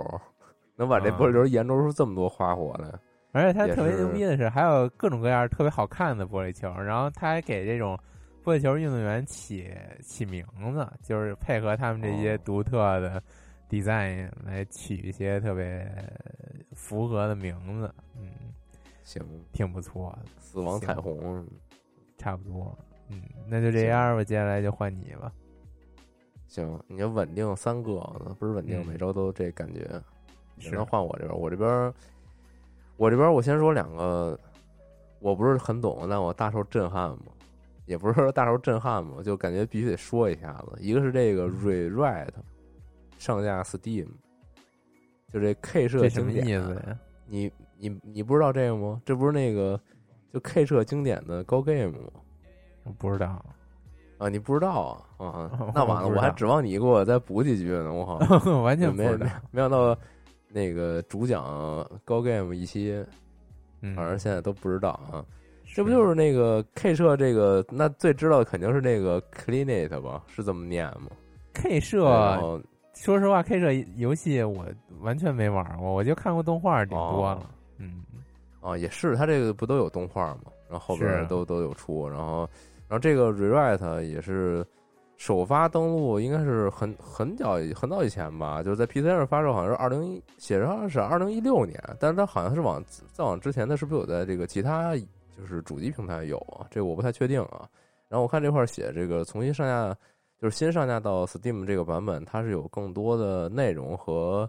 [0.77, 1.19] 能把这啊。
[1.19, 2.89] 玻璃球研究出这么多花活来。
[3.33, 7.99] 而且他特别牛逼的是，还有各种各样特别好看的玻璃球，然后他还给这种
[8.45, 9.69] 玻璃球运动员起
[10.01, 12.41] 起名字，就是配合他们这些哦。
[12.45, 13.21] 独特的
[13.69, 15.85] design 来取一些特别
[16.75, 18.31] 符合的名字，嗯，
[19.07, 21.47] 行，挺不错的，死亡彩虹，
[22.19, 22.77] 差不多，
[23.09, 25.33] 嗯，那就这样吧，接下来就换你吧，
[26.49, 28.01] 行，你就稳定三个，
[28.37, 30.03] 不是稳定，嗯每周都这感觉。
[30.59, 31.95] 是那换我这边，我这边，
[32.97, 34.37] 我这边我先说两个，
[35.21, 37.27] 我不是很懂，但我大受震撼嘛，
[37.85, 40.77] 也不是说大受震撼嘛，就感觉必须得说一下子。
[40.81, 42.31] 一个是这个 Rewrite
[43.19, 44.09] 上架 Steam，
[45.31, 46.99] 就这 K 社这什么经典，意思呀？
[47.27, 49.01] 你你你不知道这个吗？
[49.05, 49.79] 这不是那个
[50.33, 52.11] 就 K 社经典的高 game 吗？
[52.85, 53.45] 我不知道，
[54.19, 55.27] 啊，你不知道啊？
[55.27, 57.93] 啊 我，那完了，我还指望你给我再补几句呢。
[57.93, 59.97] 我靠， 完全不没没知道，没想到
[60.49, 61.45] 那个主讲
[62.05, 63.05] 高 game 一期，
[63.81, 65.25] 嗯，反正现在都不知道啊。
[65.75, 67.63] 这不就是那个 K 社这个？
[67.71, 70.23] 那最知道的肯定是那个 Clean It 吧？
[70.29, 71.09] 是这么念吗
[71.53, 72.07] ？K 社
[72.95, 74.65] 说实话，K 社游戏我
[75.01, 77.35] 完全没玩过，我就看过动画顶多了。
[77.35, 77.47] 哦
[77.79, 78.03] 嗯，
[78.61, 80.53] 啊，也是，它这个不都有动画吗？
[80.69, 82.49] 然后后边都都有出，然后
[82.89, 84.67] 然后这个 Rewrite 也是
[85.17, 96.67] 首发登录，应该是很很早很早以前吧，就是在 PC 上发售，好像是二零一写上是二零一六年，但是它好像是往再往之前，它是不是有在这个其他就是主机平台有啊？
[96.71, 97.69] 这个我不太确定啊。
[98.09, 99.97] 然后我看这块儿写这个重新上架，
[100.41, 104.49] 就是新上架到 Steam 这个版本，它是有更多的内容和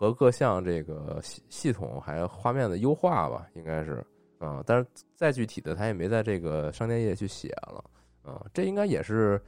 [0.00, 4.02] 和各项这个系系统还有画面的优化吧，应该是
[4.38, 7.84] 啊、但是再具体的他也没在这个商店页去写了
[8.22, 9.38] 啊、这应该也是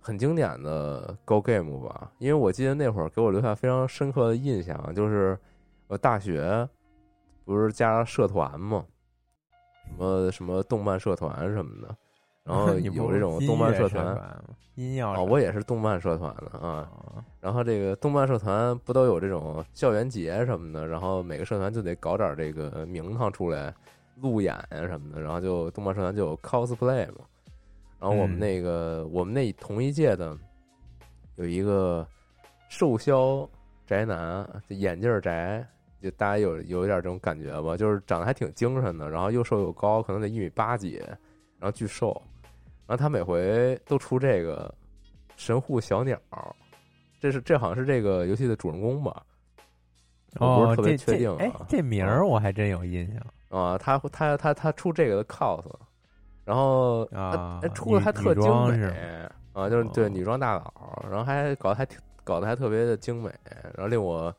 [0.00, 5.38] 很经典的 Go Game 吧，因为我记得那会儿给我留下非常深刻的印象，就是
[5.86, 6.66] 我大学
[7.44, 8.86] 不是加社团嘛，
[9.84, 11.94] 什么什么动漫社团什么的，
[12.44, 14.16] 然后 有这种动漫社团。
[14.76, 23.72] 音乐啊、社我也是动漫社团的啊，哦然后这个动漫社团不都有这种校园节什么的，然后每个社团就得搞点这个名堂出来，
[24.20, 27.20] 路演啊什么的，然后就动漫社团就有 cosplay 嘛。
[28.00, 30.36] 然后我们嗯那个、我们那同一届的
[31.36, 32.04] 有一个
[32.68, 33.48] 瘦削
[33.86, 35.64] 宅男，就眼镜宅，
[36.02, 40.96] 就大家有有一点这种感觉吧，就是长得还挺精神的，然后又瘦又高，可能得一米八几，
[41.60, 42.20] 然后巨瘦，
[42.86, 44.72] 然后他每回都出这个
[45.36, 46.18] 神户小鸟，
[47.20, 49.22] 这是这好像是这个游戏的主人公吧？
[50.40, 55.64] 我不哦是，特别确定这哎啊，这名儿我还真有印象啊，他他他他出这个的 cos，
[56.44, 58.92] 然后啊他出的还特精美
[59.52, 63.30] 啊，就是对哦女装大佬，然后还搞得还挺搞得还特别的精美，
[63.74, 64.34] 然后令我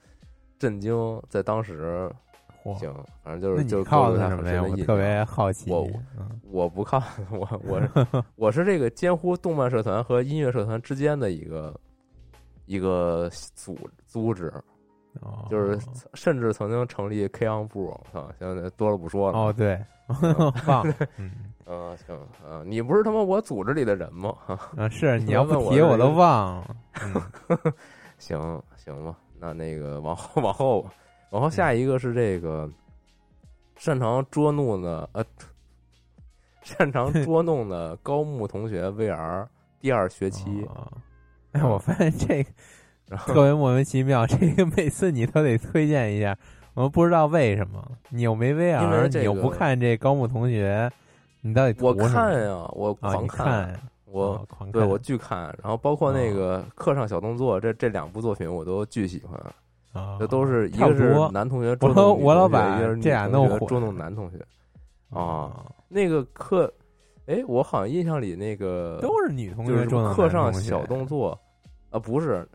[0.59, 2.24] 震惊，在当时嚯
[2.73, 2.91] 行，
[3.23, 5.23] 反正就是就是靠的什么特别。
[5.25, 5.71] 好奇。
[5.71, 7.01] 我嗯我不靠，
[7.31, 7.89] 我我是
[8.35, 11.73] 我是这个监护动漫社团和音乐社团之间的一个
[12.65, 14.51] 一个组组织，
[15.21, 15.77] 哦就是
[16.13, 19.37] 甚至曾经成立 K on 部啊，现在多了不说了。
[19.37, 19.79] 哦，对，
[20.67, 21.31] 忘了，嗯
[21.67, 22.15] 嗯，行
[22.47, 24.33] 啊，你不是他妈我组织里的人吗？
[24.77, 26.75] 啊，是你要问不提我都我是这个忘了。
[27.03, 27.73] 嗯
[28.17, 30.91] 行行吧，那那个往后往后吧，
[31.35, 32.69] 往后下一个是这个
[33.75, 35.21] 擅长捉弄的呃，
[36.63, 39.45] 擅长捉弄的高木同学 VR
[39.81, 40.89] 第二学期，哦
[41.51, 42.49] 哎，我发现这个
[43.09, 46.37] 然后特别莫名其妙，这个每次你都得推荐一下，
[46.73, 47.85] 我们不知道为什么。
[48.07, 50.89] 你又没 VR，你又不看这高木同学，
[51.41, 53.11] 你到底我看呀，我啊？
[53.11, 59.37] 狂你看，我哦狂看，对我巨看，然后包括那个课上小动作，这这两部作品我都巨喜欢，
[59.95, 64.37] 啊这都是一个是男同学捉弄女我老同学一个是女这俩弄混同学捉弄男同学。
[65.09, 66.71] 啊那个课，
[67.27, 71.39] 哎，我好像印象里那个都是女同就是学捉弄课上小动作，
[71.89, 72.45] 啊，不是，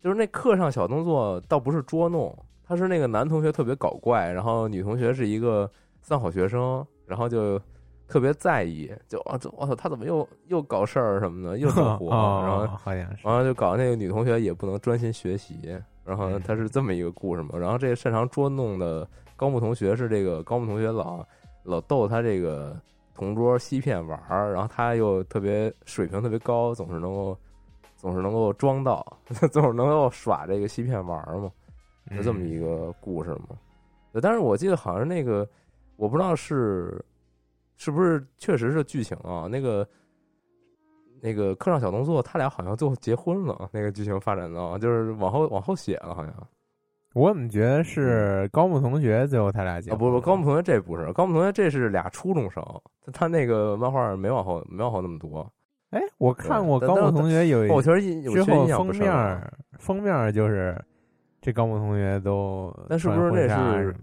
[0.00, 5.70] 就是那课上小动作倒不是捉弄，他是那个男同学特别搞怪，然后女同学是一个
[6.00, 7.60] 三好学生，然后就
[8.06, 15.58] 特别在意，就啊，这我操，他怎么又又搞事儿什么的，又整活， 哦，然后好像是完了就搞那个女同学也不能专心学习，
[16.08, 17.58] 然后嗯他是这么一个故事嘛。
[17.58, 21.22] 然后这个擅长捉弄的高木同学是这个高木同学老
[21.62, 22.74] 老逗他这个
[23.14, 27.38] 同桌西片玩儿，然后他又特别水平特别高，总是能够
[27.94, 29.04] 总是能够装到，
[29.52, 31.52] 总是能够耍这个西片玩儿嘛，
[32.12, 33.56] 是这么一嗯个故事嘛。
[34.22, 35.48] 但是我记得好像那个
[35.96, 37.04] 我不知道是
[37.76, 39.86] 是不是确实是剧情啊，那个。
[41.20, 43.68] 那个课上小动作，他俩好像最后结婚了。
[43.72, 46.34] 那个剧情发展到，就是往后往后写了，好像
[47.14, 52.62] 我怎么觉得是高木同学最后他俩结啊，不不，高木同学这不是高木同学，这是俩初中生，
[53.04, 55.50] 他他那个漫画没往后没往后那么多。
[55.90, 60.78] 哎，我看过高木同学有一我确实印，我之确实后封面封面就是
[61.40, 63.48] 这高木同学都那是不是那
[63.82, 63.96] 是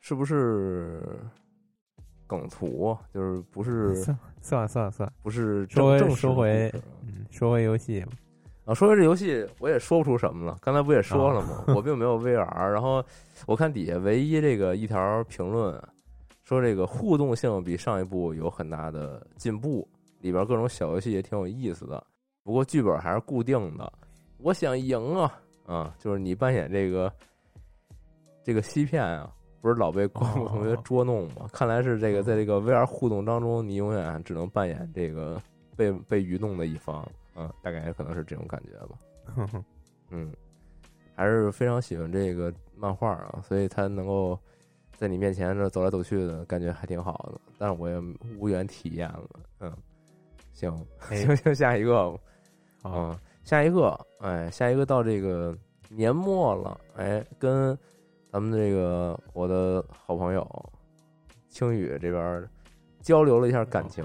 [0.00, 1.02] 是不是
[2.26, 2.96] 梗图？
[3.12, 3.94] 就是不是
[4.44, 8.12] 算算了算了算了，不是正正收回故事嗯，说回游戏吧，
[8.66, 10.58] 啊，说回这游戏，我也说不出什么了。
[10.60, 11.64] 刚才不也说了吗？
[11.66, 12.70] 啊我并没有 VR。
[12.70, 13.02] 然后
[13.46, 15.82] 我看底下唯一这个一条评论
[16.42, 19.88] 说，这个互动性比上一部有很大的进步，
[20.20, 22.04] 里边各种小游戏也挺有意思的。
[22.42, 23.90] 不过剧本还是固定的。
[24.36, 25.94] 我想赢啊啊！
[25.98, 27.10] 就是你扮演这个
[28.42, 29.32] 这个西片啊，
[29.64, 31.48] 不是老被光木同学哦捉弄吗？
[31.50, 35.40] 看来是这个在这个 VR 互动当中，你永远只能扮演这个
[35.74, 37.02] 被被愚弄的一方。
[37.34, 39.64] 嗯，大概也可能是这种感觉吧。
[40.12, 40.30] 嗯，
[41.16, 44.38] 还是非常喜欢这个漫画啊，所以他能够
[44.98, 47.40] 在你面前这走来走去的感觉还挺好的。
[47.56, 47.98] 但是我也
[48.38, 49.30] 无缘体验了。
[49.60, 49.72] 嗯，
[50.52, 52.18] 行哎行行，下一个吧。
[52.82, 55.56] 好嗯，下一个，哎，下一个到这个
[55.88, 57.74] 年末了，哎，跟
[58.34, 60.44] 咱们这个我的好朋友
[61.48, 62.44] 青宇这边
[63.00, 64.04] 交流了一下感情，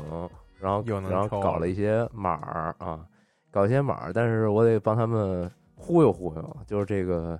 [0.59, 3.03] 然后然后搞了一些码儿啊，
[3.49, 7.39] 搞一些码儿，但是我得帮他们忽悠忽悠，就是这个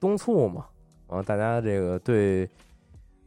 [0.00, 0.64] 东促嘛，
[1.06, 2.48] 然后大家这个对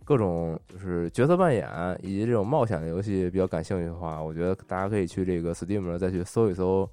[0.03, 1.69] 各种就是角色扮演
[2.01, 6.89] 以及这种冒险的游戏比较感兴趣的话，我觉得大家可以去这个 Steam 上再去搜一搜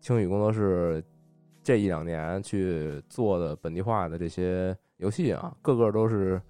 [0.00, 1.02] 青宇工作室
[1.64, 6.40] 这一两年去做的本地化的这些游戏啊，个个都是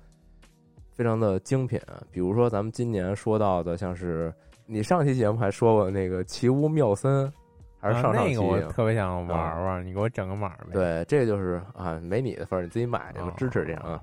[0.93, 1.81] 非常的精品。
[2.11, 4.33] 比如说咱们今年说到的，像是
[4.67, 7.33] 你上期节目还说过那个奇屋妙森，
[7.79, 10.73] 还是啊上上期、那个我特别想玩玩，你给我整个码呗。
[10.73, 14.03] 对，这就是啊，没你的份儿，你自己买去支持这样啊。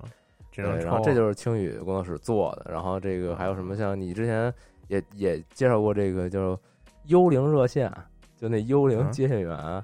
[0.54, 1.00] 对，然后。
[1.02, 4.52] 这就是青宇工作室做的，然后这个还有什么像你之前
[4.88, 6.58] 也也介绍过这个叫
[7.06, 7.90] 幽灵热线，
[8.36, 9.82] 就那幽灵嗯接线员，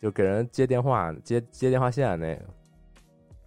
[0.00, 2.42] 就给人接电话接接电话线那个，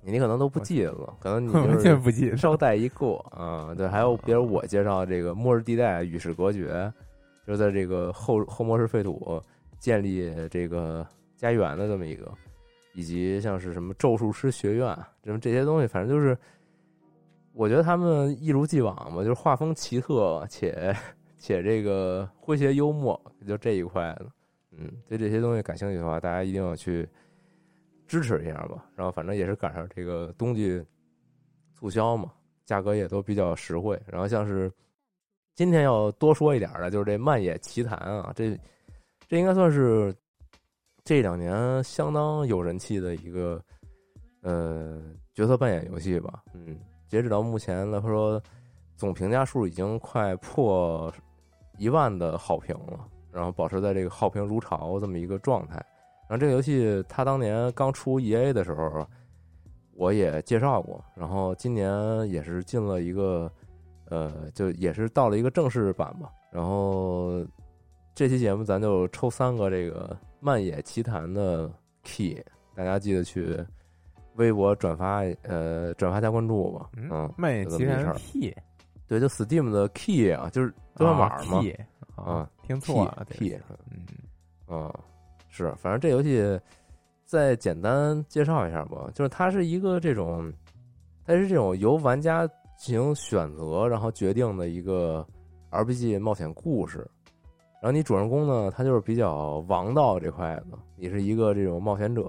[0.05, 2.35] 你可能都不记得了，可能你我就 是真不记得。
[2.35, 6.91] 捎带一过啊、对，还有比如我介绍这个末日地带与世隔绝，
[7.47, 9.41] 就是在这个后后末世废土
[9.79, 12.31] 建立这个家园的这么一个，
[12.93, 14.87] 以及像是什么咒术师学院，
[15.23, 16.37] 什么这些东西，反正就是，
[17.53, 20.95] 我觉得他们一如既往嘛，就是画风奇特且
[21.37, 24.25] 且这个诙谐幽默，就这一块的，
[24.77, 27.07] 嗯，对这些东西感兴趣的话，大家一定要去
[28.13, 28.86] 支持一下吧。
[28.95, 30.80] 然后反正也是赶上这个冬季
[31.73, 32.32] 促销嘛，
[32.63, 33.99] 价格也都比较实惠。
[34.06, 34.71] 然后像是
[35.56, 38.56] 今天要多说一点的，就是这《漫野奇谭》啊，这
[39.28, 40.15] 这应该算是
[41.04, 43.60] 这两年相当有人气的一个
[44.41, 45.02] 呃
[45.34, 46.43] 角色扮演游戏吧。
[46.54, 48.39] 嗯，截止到目前来说，
[48.95, 51.12] 总评价数已经快破
[51.80, 55.84] 一万的好评了，然后保持在这个好评如潮这么一个状态。
[56.33, 59.07] 然后这个游戏它当年刚出 E A 的时候，
[59.93, 61.87] 我也介绍过，然后今年
[62.27, 63.51] 也是进了一个，
[64.05, 66.31] 呃，就也是到了一个正式版吧。
[66.51, 67.45] 然后
[68.15, 71.71] 这期节目咱就抽三个这个《漫野奇谭》的
[72.03, 72.43] key，
[72.73, 73.55] 大家记得去
[74.33, 76.89] 微博转发，呃，转发加关注吧。
[76.97, 78.51] 嗯嗯，，漫野奇谭 P
[79.07, 81.61] 对，就 Steam 的 key 啊，就是兑换码嘛。
[82.15, 83.55] 啊，听错了，key，
[83.91, 84.07] 嗯，
[84.67, 84.93] 嗯，
[85.55, 86.59] 是，反正这游戏
[87.25, 90.51] 再简单介绍一下吧，就是它是一个这种，
[91.27, 95.23] 它是这种由玩家进行选择然后决定的一个
[95.69, 97.07] RPG 冒险故事。
[97.79, 102.27] 然后你主人公呢，他就是比较王道这块的，你是一个这种冒险者，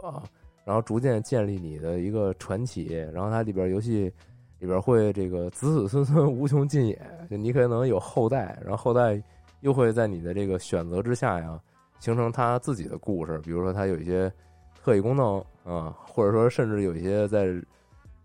[0.62, 2.88] 然后逐渐建立你的一个传奇。
[3.10, 4.12] 然后它里边游戏
[4.58, 9.18] 里边会这个子子孙孙 无穷尽也，就你可能有后代，然后后代
[9.60, 11.58] 又会在你的这个选择之下呀，
[11.98, 13.38] 形成他自己的故事。
[13.38, 14.32] 比如说他有一些
[14.82, 17.46] 特异功能啊，或者说甚至有一些在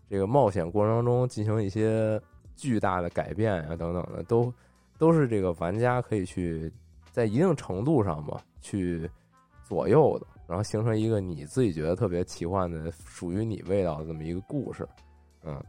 [0.08, 2.20] 这个冒险过程当中进行一些
[2.56, 4.52] 巨大的改变啊等等的，都
[4.98, 6.72] 都是这个玩家可以去
[7.10, 9.08] 在一定程度上吧去
[9.64, 14.86] 左右的，然后形成一个你自己觉得特别奇幻的、属于你味道的这么一个故事，
[15.44, 15.62] 嗯。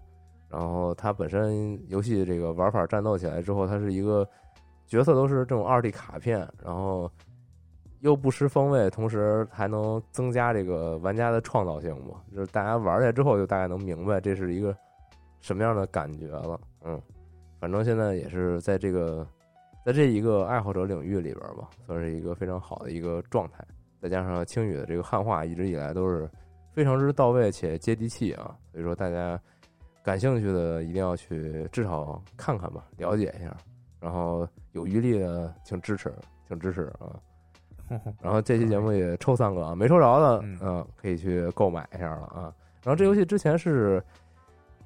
[0.49, 4.27] 然后它本身游戏这个玩法战斗起来之后，它是一个
[4.85, 7.09] 角色都是这种二 D 卡片，然后
[8.01, 12.21] 又不失风味，同时还能增加这个玩家的创造性嘛。
[12.35, 14.75] 就是大家玩下来之后，就大概能明白这是一个
[15.39, 16.59] 什么样的感觉了。
[16.83, 17.01] 嗯，
[17.59, 19.25] 反正现在也是在这个
[19.85, 23.65] 在这一个爱好者领域里边吧，算是一个非常好的一个状态。
[24.01, 26.29] 再加上青宇的这个汉化一直以来都是
[26.73, 29.39] 非常之到位且接地气啊，所以说大家。
[30.03, 33.55] 感兴趣的一定要去至少看看吧，了解一下，
[33.99, 36.11] 然后有余力的请支持，
[36.47, 37.13] 请支持啊。
[38.21, 42.53] 然后这期节目也抽三个啊，没抽着的，嗯嗯，可以去购买一下了啊。
[42.83, 44.03] 然后这游戏之前是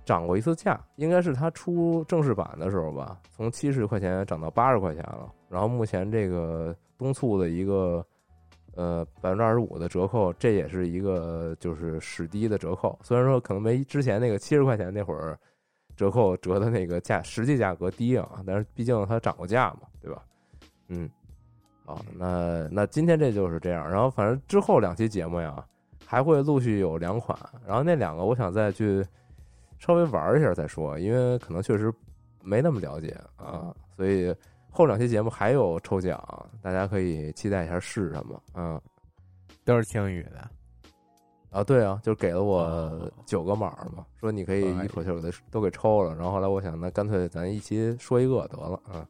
[0.04, 5.32] 涨过一次价，应该是它出正式版的时候吧，从七十块钱涨到八十块钱了。
[5.50, 8.06] 然后目前这个东促的一个
[8.76, 12.98] 呃百分之二十五的折扣，这也是一个就是史低的折扣。
[13.02, 15.38] 虽然说可能没之前那个七十块钱那会儿
[15.96, 20.22] 折扣折的那个价实际价格低啊，但是毕竟它涨过价嘛，对吧？
[20.90, 21.10] 嗯，
[21.86, 23.90] 好，那那今天这就是这样。
[23.90, 25.64] 然后反正之后两期节目呀，
[26.06, 29.06] 还会陆续有两款，然后那两个我想再去
[29.80, 31.94] 稍微玩一下再说，因为可能确实
[32.42, 34.36] 没那么了解啊，所以。
[34.78, 36.22] 后两期节目还有抽奖，
[36.62, 38.44] 大家可以期待一下是什么。
[38.56, 38.78] 嗯，
[39.64, 40.50] 都是青宇的
[41.50, 46.14] 啊，对啊，就给了我哦九个码嘛，说你可以一口气儿给它都给抽了。
[46.14, 49.08] 然后后来我想，那干脆咱一期说一个得了啊。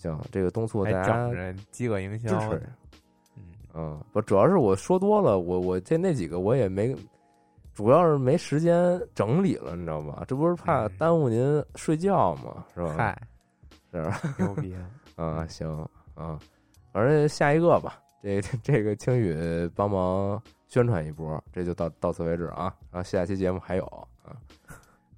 [0.00, 2.62] 行，这个东促大还家饥饿营支销持，，
[3.36, 3.42] 嗯，
[3.74, 6.96] 嗯，不，主要是我说多了，我我这那几个我也没，
[7.74, 10.24] 主要是没时间整理了，你知道吧？
[10.26, 12.64] 这不是怕嗯耽误您睡觉吗？
[12.74, 12.94] 是吧？
[12.96, 13.22] 嗨，
[13.92, 14.20] 是吧？
[14.38, 14.88] 牛逼了！
[15.22, 15.68] 啊，行
[16.14, 16.38] 啊，
[16.92, 18.00] 反正下一个吧。
[18.22, 22.74] 这 这个青宇帮忙宣传一波，这就到到此为止啊。
[22.90, 23.84] 然后下期节目还有
[24.24, 24.32] 啊。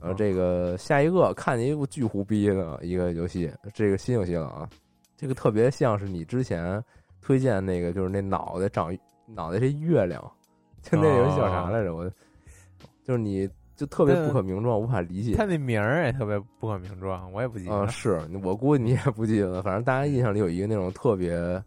[0.02, 4.68] 然后这个下一个看见一部巨胡逼的一个游戏，这个新游戏了啊。
[5.16, 6.82] 这个特别像是你之前
[7.20, 8.92] 推荐那个，就是那脑袋长
[9.26, 10.20] 脑袋是月亮，
[10.82, 11.94] 就那游戏叫啥来着？
[11.94, 12.10] 我
[13.04, 15.34] 就是你就特别不可名状，无法理解。
[15.36, 17.72] 他那名儿也特别不可名状，我也不记得。
[17.72, 19.62] 啊，是我估计你也不记得了。
[19.62, 21.62] 反正大家印象里有一个那种特别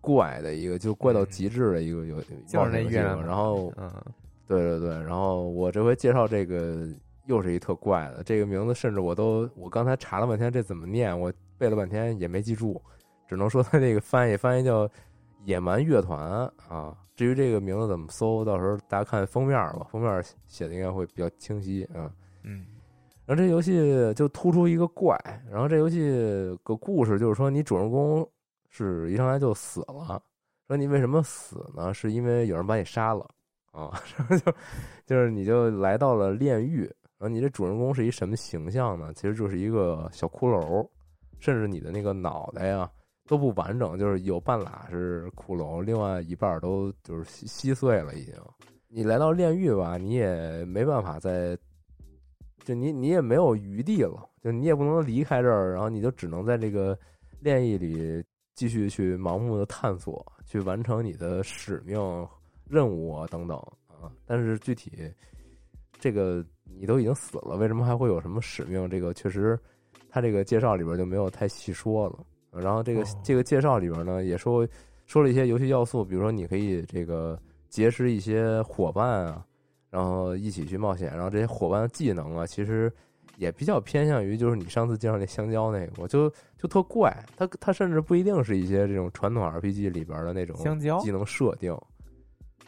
[0.00, 3.24] 怪的一个，就怪到极致的一个游就是那月亮。
[3.24, 3.88] 然后，嗯，
[4.48, 6.88] 对对对，然后我这回介绍这个
[7.30, 12.82] 又是一特怪的，这个名字甚至我都我刚才查了半天这怎么念，我背了半天也没记住，
[13.28, 14.90] 只能说它这个翻译翻译叫
[15.44, 16.20] 野蛮乐团
[16.68, 16.92] 啊。
[17.14, 22.10] 至于这个名字怎么搜，到时候大家看封面吧，封面写的应该会比较清晰啊。
[22.42, 22.66] 嗯
[23.26, 25.16] 然后这游戏就突出一个怪，
[25.48, 26.10] 然后这游戏
[26.64, 28.28] 个故事就是说，你主人公
[28.68, 30.20] 是一上来就死了，
[30.66, 31.94] 说你为什么死呢？
[31.94, 33.24] 是因为有人把你杀了
[33.70, 34.52] 啊， 然后就
[35.06, 39.12] 就是你就来到了炼狱，然后你这主人公是一什么形象呢？
[39.14, 40.88] 其实就是一个小骷髅，
[41.38, 42.90] 甚至你的那个脑袋呀
[43.28, 48.34] 都不完整，就是有半拉是骷髅，另外一半都就是稀稀碎了已经。
[48.88, 51.54] 你来到炼狱吧，你也没办法再。
[52.64, 56.98] 就你你也没有余地了，就你也不能离开这儿，然后你就只能在这个
[57.40, 61.98] 炼狱里继续去盲目的探索，去完成你的使命、
[62.66, 63.56] 任务啊等等
[63.88, 64.12] 啊。
[64.26, 65.10] 但是具体
[65.98, 66.44] 这个
[66.78, 68.88] 你都已经死了，为什么还会有什么使命？
[68.88, 69.58] 这个确实，
[70.08, 72.18] 他这个介绍里边就没有太细说了。
[72.60, 74.66] 然后这个、哦这个介绍里边呢，也说
[75.06, 79.44] 说了一些游戏要素，比如说你可以这个结识一些伙伴啊。
[79.90, 82.88] 然后一起去冒险，然后这些伙伴的技能啊，其实
[83.38, 91.76] 也比较偏向于就是你上次介绍那香蕉那个，我就就特怪，它它甚至不一定是一些这种传统 RPG 里边的那种香蕉技能设定，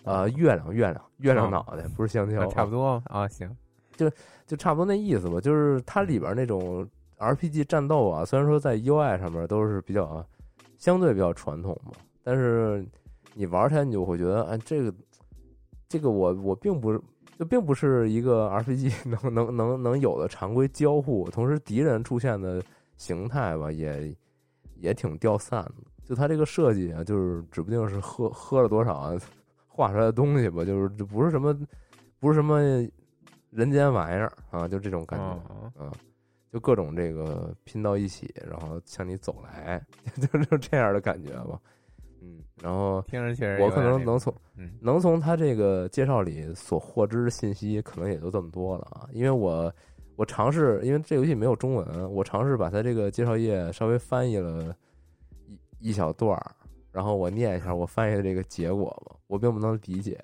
[0.02, 3.48] 啊、月亮月亮月亮脑袋、不是香蕉，啊差不多啊，行，
[3.96, 4.10] 就
[4.46, 5.40] 就差不多那意思吧。
[5.40, 6.88] 就是它里边那种
[7.18, 10.24] RPG 战斗啊，虽然说在 UI 上面都是比较
[10.76, 12.84] 相对比较传统嘛，但是
[13.34, 14.94] 你玩起来你就会觉得，哎，这个
[15.88, 17.00] 这个我我并不是
[17.38, 22.62] 就并不是一个 RPG 能能能能有的常规交互，同时敌人出现的
[22.96, 24.14] 形态吧，也
[24.76, 25.74] 也挺掉散的。
[26.04, 29.16] 就它这个设计啊，就是指不定是喝喝了多少啊
[29.68, 31.56] 画出来的东西吧，就是不是什么
[32.18, 32.60] 不是什么
[33.52, 35.24] 人间玩意儿啊，就这种感觉。
[35.24, 35.92] 哦嗯，
[36.50, 39.80] 就各种这个拼到一起，然后向你走来，
[40.16, 41.60] 就 就这样的感觉吧。
[42.20, 49.08] 嗯，然后听着确实我可能能从嗯能从他这个介绍里所获知的信息，可能也就这么多了啊。
[49.12, 49.72] 因为我
[50.16, 54.76] 我尝试，因为这游戏没有中文，我尝试把它这个介绍页稍微翻译了
[55.78, 56.54] 一一小段儿，
[56.92, 60.22] 然后我念一下我翻译的这个结果吧，我并不能理解，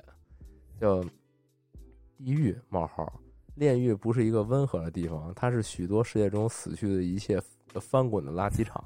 [0.81, 1.03] 叫
[2.19, 3.11] 地狱冒号。
[3.55, 7.41] 炼狱不是一个温和的地方，它是许多世界中死去的一切
[7.81, 8.85] 翻滚的垃圾场。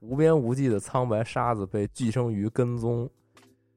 [0.00, 3.08] 无边无际的苍白沙子被寄生于跟踪，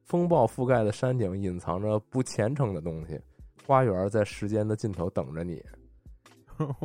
[0.04, 3.20] 风暴覆盖的山顶隐藏着不虔诚的东西，
[3.66, 5.64] 花园在时间的尽头等着你。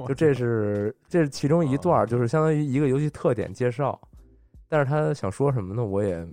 [0.09, 3.99] 就这是这是其中一段，就是相当于一个游戏特点介绍。
[4.69, 5.85] 但是他想说什么呢？
[5.85, 6.27] 我也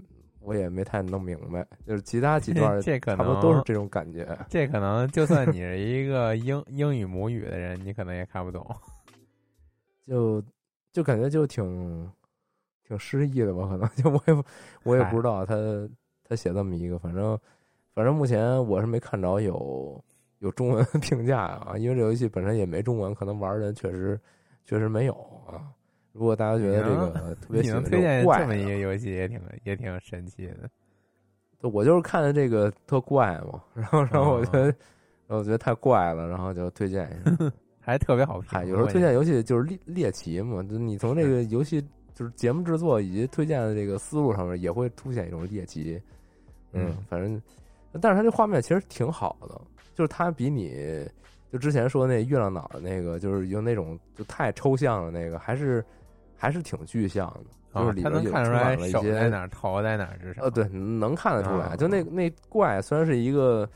[0.48, 1.68] 我也没太弄明白。
[1.86, 4.26] 就是其他几段 这可能都是这种感觉。
[4.48, 8.66] 这可能就算你是一个英英语母语的人，你可能也看不懂。
[10.08, 10.41] 就
[10.93, 12.10] 就感觉就挺
[12.88, 14.43] 挺诗意的吧，可能就我也不
[14.84, 15.56] 我也不知道他
[16.24, 17.38] 他写这么一个，反正
[17.93, 20.02] 反正目前我是没看着有
[20.39, 24.18] 有中文 评价啊，因为这游戏本身也没中文，可能玩的人确实
[24.64, 25.14] 确实没有
[25.45, 25.68] 啊。
[26.18, 30.70] 如果大家觉得这个特别你喜欢推荐这么一个游戏，也挺也挺神奇的。
[31.61, 34.74] 就我就是看的这个特怪嘛，然后然后我觉得、
[35.28, 37.51] 我觉得太怪了，然后就推荐一下。
[37.80, 38.49] 还特别好评。
[38.49, 41.82] 嗨，有时候推荐游戏就是猎猎奇嘛，就你从这个游戏
[42.13, 46.01] 就是节目制作以及推荐的这个思路上面，也会凸显一种猎奇。
[46.74, 47.41] 嗯嗯，反正，
[48.01, 49.61] 但是它这画面其实挺好的，
[49.95, 51.07] 就是它比你
[51.49, 55.84] 就之前说那月亮脑的那个，就是用那种就太抽象了那个，还是
[56.38, 57.27] 还是挺具象
[57.73, 61.65] 的，就是里他能看出来充满了一些手在哪儿，头在哪儿，至少呃，对，能看得出来。
[61.65, 63.67] 啊就那那怪虽然是一个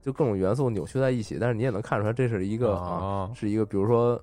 [0.00, 4.20] 就各种元素扭曲在一起，但是你也能看出来这是一个是一个比如说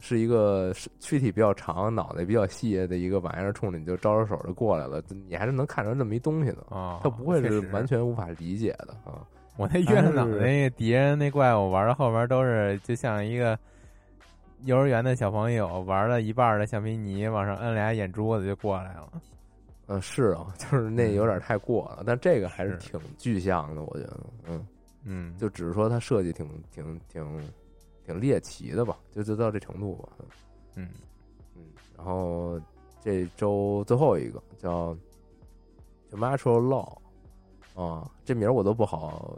[0.00, 9.24] 是一个是躯体比较长、脑袋比较细的一个玩意儿，冲着你就招招手就过来了，你还是能看出来这么一东西的，啊，它不会是完全无法理解的啊。
[9.56, 13.56] 我那院子那个敌人那怪物玩到后边都是就像一个
[14.64, 19.22] 幼儿园的小朋友玩了一半的橡皮泥，往上摁俩眼珠子就过来了。
[19.86, 24.66] 嗯，是啊，就是那有点太过了，但这个还是是挺具象的，我觉得，嗯，
[25.04, 27.50] 嗯，就只是说它设计挺挺挺
[28.06, 30.08] 挺猎奇的吧，就就到这程度吧，
[30.76, 30.88] 嗯
[31.54, 31.62] 嗯，
[31.94, 32.58] 然后
[33.02, 34.96] 这周最后一个叫
[36.10, 36.96] 叫 Natural Law
[37.74, 39.36] 啊，这名儿我都不好，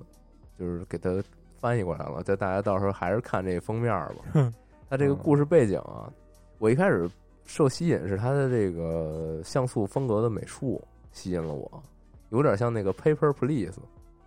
[0.57, 1.21] 就是给它
[1.59, 4.53] 翻译过来了，就大家到时候还是看这封面儿吧。
[4.89, 6.13] 它这个故事背景啊，
[6.59, 7.09] 我一开始
[7.45, 10.83] 受吸引是它的这个像素风格的美术
[11.13, 11.83] 吸引了我，
[12.31, 13.79] 有点像那个 Paper Please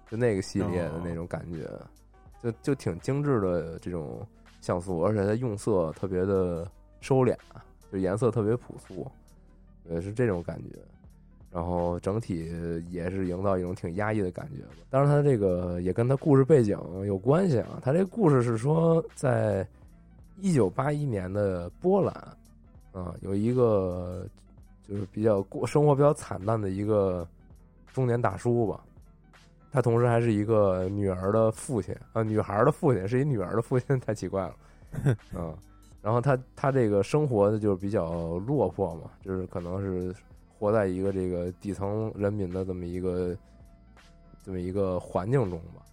[0.10, 1.70] 就那个系列的那种感觉，
[2.42, 4.26] 就就挺精致的这种
[4.62, 7.36] 像素，而且它用色特别的收敛，
[7.92, 9.06] 就颜色特别朴素，
[9.86, 10.78] 也，是这种感觉。
[11.52, 12.52] 然后整体
[12.92, 14.74] 也是营造一种挺压抑的感觉吧。
[14.90, 17.80] 当然，它这个也跟它故事背景有关系啊。
[17.82, 19.68] 它这个故事是说，在
[20.42, 22.14] 一九八一年的波兰，
[22.92, 24.26] 啊，有一个
[24.88, 27.28] 就是比较过生活比较惨淡的一个
[27.94, 28.84] 中年大叔吧。
[29.72, 34.56] 他同时还是一个女儿的父亲啊，女孩的父亲是一女儿的父亲，太奇怪了，
[35.36, 35.56] 嗯。
[36.02, 40.16] 然后他他这个生活的就是比较落魄嘛，就是可能是
[40.58, 43.36] 活在一个这个底层人民的这么一个
[44.44, 45.84] 这么一个环境中吧。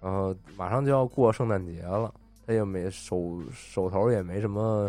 [0.00, 2.12] 然后马上就要过圣诞节了，
[2.46, 4.88] 他也没手手头也没什么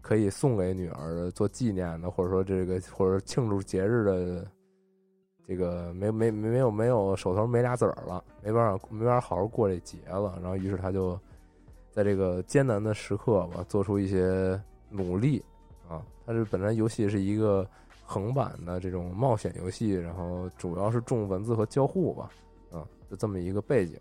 [0.00, 4.46] 可以送给女儿的做纪念的，或者说这个或者庆祝节日的
[5.46, 10.38] 这个没没没没有没有手头没俩子儿了，没办法没法好好过这节了。
[10.40, 11.18] 然后于是他就
[11.90, 15.44] 在这个艰难的时刻吧，做出一些努力
[15.88, 16.02] 啊。
[16.24, 17.68] 他是本来游戏是一个
[18.04, 22.30] 横版的这种冒险游戏，然后主要是重文字和交互吧，
[22.70, 23.98] 啊，就这么一个背景。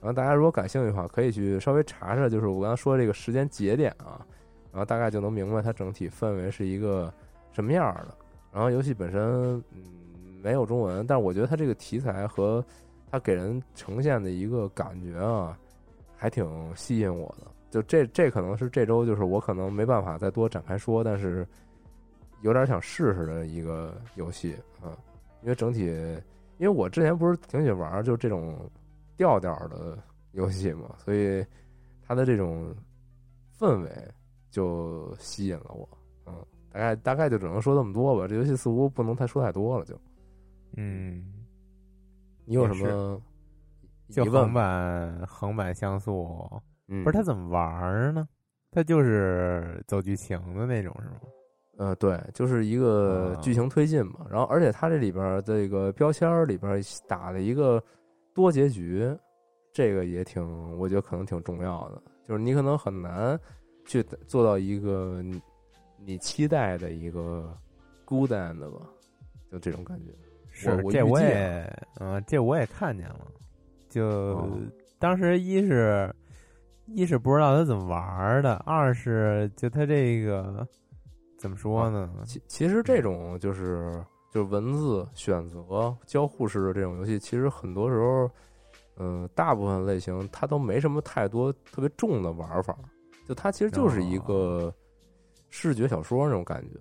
[0.00, 4.24] 然后大家如果感兴趣的话，可以去稍微查查，就是我刚才说这个时间节点啊，
[4.72, 7.12] 然后大概就能明白它整体氛围是一个
[7.52, 8.14] 什么样的。
[8.52, 9.20] 然后游戏本身，
[9.72, 9.84] 嗯，
[10.42, 12.64] 没有中文，但是我觉得它这个题材和
[13.10, 15.56] 它给人呈现的一个感觉啊，
[16.16, 16.44] 还挺
[16.74, 17.46] 吸引我的。
[17.70, 21.46] 就这这可能是这周就是我可能没办法再多展开说，但是
[22.40, 24.96] 有点想试试的一个游戏啊，
[25.42, 25.84] 因为整体，
[26.58, 28.58] 因为我之前不是挺喜欢玩就这种
[29.20, 29.98] 调调的
[30.32, 31.44] 游戏嘛，所以
[32.02, 32.74] 它的这种
[33.58, 33.90] 氛围
[34.50, 35.86] 就吸引了我。
[36.24, 36.34] 嗯，
[36.72, 38.26] 大概大概就只能说这么多吧。
[38.26, 39.94] 这游戏似乎不能太说太多了，就
[40.76, 41.22] 嗯，
[42.46, 43.20] 你有什么
[44.08, 44.54] 就横疑问吗？
[44.54, 46.50] 版横版像素，
[46.88, 48.26] 嗯，不是他怎么玩呢？
[48.70, 51.20] 他就是走剧情的那种，是吗？
[51.76, 54.26] 呃，对，就是一个啊剧情推进嘛。
[54.30, 57.82] 然后，而且它这里边这个标签里边打了一个
[58.34, 59.16] 多结局，
[59.72, 62.02] 这个也挺，我觉得可能挺重要的。
[62.26, 63.38] 就是你可能很难
[63.84, 65.42] 去做到一个你
[65.98, 67.56] 你期待的一个
[68.04, 68.86] good end 吧，
[69.50, 70.12] 就这种感觉。
[70.50, 71.62] 是这我也
[71.96, 73.26] 啊，嗯、这我也看见了。
[73.88, 74.58] 就、哦
[74.98, 76.14] 当时一是
[76.84, 80.68] 一是不知道他怎么玩的，二是就他这个
[81.38, 82.12] 怎么说呢？
[82.26, 88.30] 其其实这种就是就是文字选择交互式的这种游戏，其实很多时候，
[88.96, 92.78] 嗯、大部分类型它都没什么太多特别重的玩法，
[93.26, 94.72] 就它其实就是一个
[95.48, 96.78] 视觉小说那种感觉，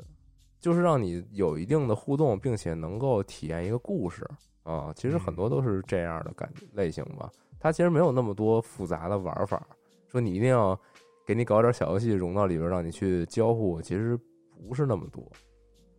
[0.59, 4.23] 就是让你有一定的互动，并且能够体验一个故事
[4.61, 4.93] 啊。
[4.95, 9.65] 其实很多都是这样的感觉类型吧，它其实没有那么多复杂的玩法，
[10.07, 10.79] 说你一定要
[11.25, 14.15] 给你搞点小游戏融到里边，让你去交互，其实
[14.67, 15.25] 不是那么多。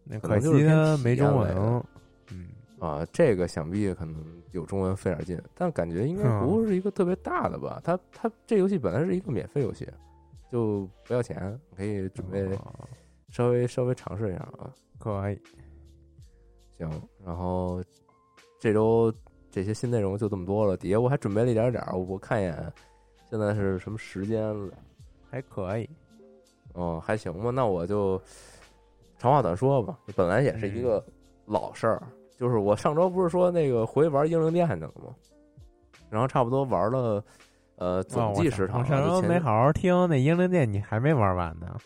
[0.05, 1.85] 那可能就是没中文。
[2.33, 2.49] 嗯，
[2.79, 7.81] 啊，这个想必可能有中文费点劲，但感觉应该嗯不是一个特别大的吧？
[7.85, 9.89] 它它这游戏本来是一个免费游戏，
[10.51, 12.89] 就不要钱，可以准备哦
[13.31, 14.73] 稍微稍微尝试一下啊。
[14.99, 15.41] 可以。
[16.79, 16.91] 行，
[17.25, 17.83] 然后
[18.59, 19.13] 这周
[19.51, 22.73] 这些新内容就这么多了，底下我还准备了一点点儿，我看一眼，
[23.29, 24.73] 现在是什么时间了？
[25.31, 25.89] 还可以，
[26.73, 28.21] 哦，还行吧，那我就
[29.21, 29.99] 长话短说吧。
[30.17, 31.05] 本来也是一个
[31.45, 32.03] 老事儿，
[32.39, 35.15] 就是我上周不是说那个回去玩英灵殿去了吗？
[36.09, 37.23] 然后差不多玩了
[37.77, 41.77] 呃哇总计时长我上周没好好听那英灵殿，你还没玩完呢。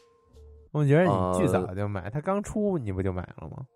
[0.71, 3.67] 我觉得你巨早呃就买，它刚出你不就买了吗？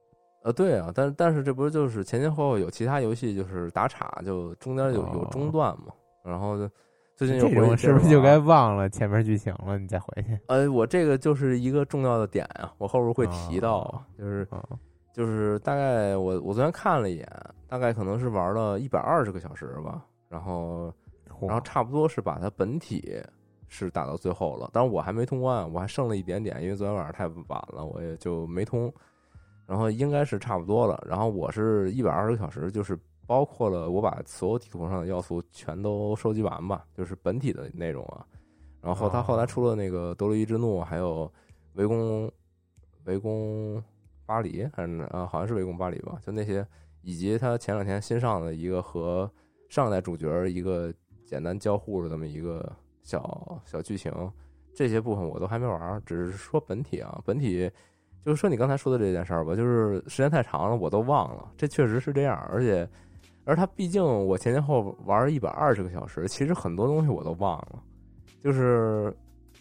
[0.44, 5.92] 呃对啊，但但是这不是就是前前后后有其他游戏就是打岔，就中间有有哦中断嘛，
[6.24, 6.70] 然后就
[7.18, 9.76] 最近有这种回去接着是不是就该忘了前面剧情了？
[9.76, 14.64] 你再回去呃，我这个就是一个重要的点啊，我后边会提到，哦就是啊？
[15.12, 17.28] 就是大概我我昨天看了一眼，
[17.66, 20.94] 大概可能是玩了一百二十个小时吧，然后
[21.40, 23.20] 然后差不多是把它本体
[23.66, 28.92] 是打到最后了，当然我还没通关，我还剩了一点点，因为昨天晚上太晚了，我也就没通。
[29.66, 32.98] 然后应该是差不多了，然后我是一百二十个小时，就是
[33.28, 38.24] 包括了我把所有地图上的要素全都收集完吧，就是本体的内容啊。
[38.80, 41.30] 然后他哦后来出了那个德鲁伊之怒，还有
[41.74, 42.32] 围攻
[43.04, 43.82] 围攻
[44.24, 46.66] 巴黎，还是啊好像是围攻巴黎吧，就那些，
[47.02, 49.30] 以及他前两天新上的一个和
[49.68, 50.90] 上一代主角一个
[51.26, 54.10] 简单交互的这么一个小小剧情，
[54.74, 57.70] 这些部分我都还没玩儿，只是说本体啊，本体
[58.24, 62.88] 就是说你刚才说的这件事儿吧，就是时间太长了，我都忘了，这确实是这样，而且
[63.48, 67.82] 而他毕竟我前前后玩一百二十个小时，其实很多东西我都忘了，
[68.44, 69.12] 就是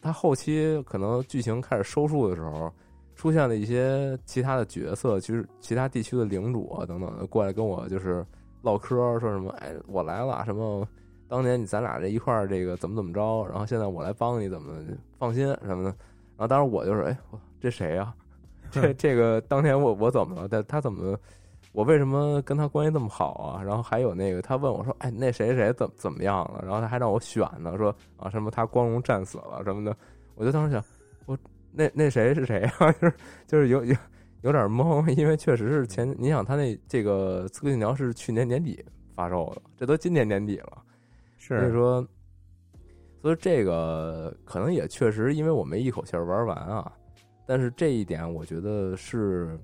[0.01, 2.71] 他后期可能剧情开始收束的时候。
[3.15, 8.23] 出现了一些其他的角色，其实其他地区的领主啊等等的过来跟我就是
[8.61, 10.87] 唠嗑，说什么哎我来了，什么
[11.27, 14.71] 当年你咱俩这一块儿这个怎么怎么着，然后现在我来帮你怎么
[15.17, 18.13] 放心什么的，然后当时我就是哎我这谁呀、
[18.69, 20.47] 这这个当年我我怎么了？
[20.47, 21.17] 但他怎么
[21.77, 23.61] 我为什么跟他关系这么好啊？
[23.61, 26.59] 然后还有那个他问我说哎那谁谁怎怎么样了？
[26.63, 29.95] 然后他还让我选呢，说啊什么他光荣战死了什么的，
[30.33, 30.83] 我就当时想
[31.27, 31.37] 我。
[31.71, 32.91] 那那谁是谁啊？
[32.99, 33.13] 就是
[33.45, 33.95] 就是有有
[34.41, 40.81] 有点懵，因为确实是前你想他那这个《刺客信条》是去年年底发售的，这都今年年底了，
[41.37, 42.03] 所以是说，
[43.21, 46.91] 所以这个可能也确实因为我没一口气儿玩完啊，
[47.45, 49.55] 但是这一点我觉得是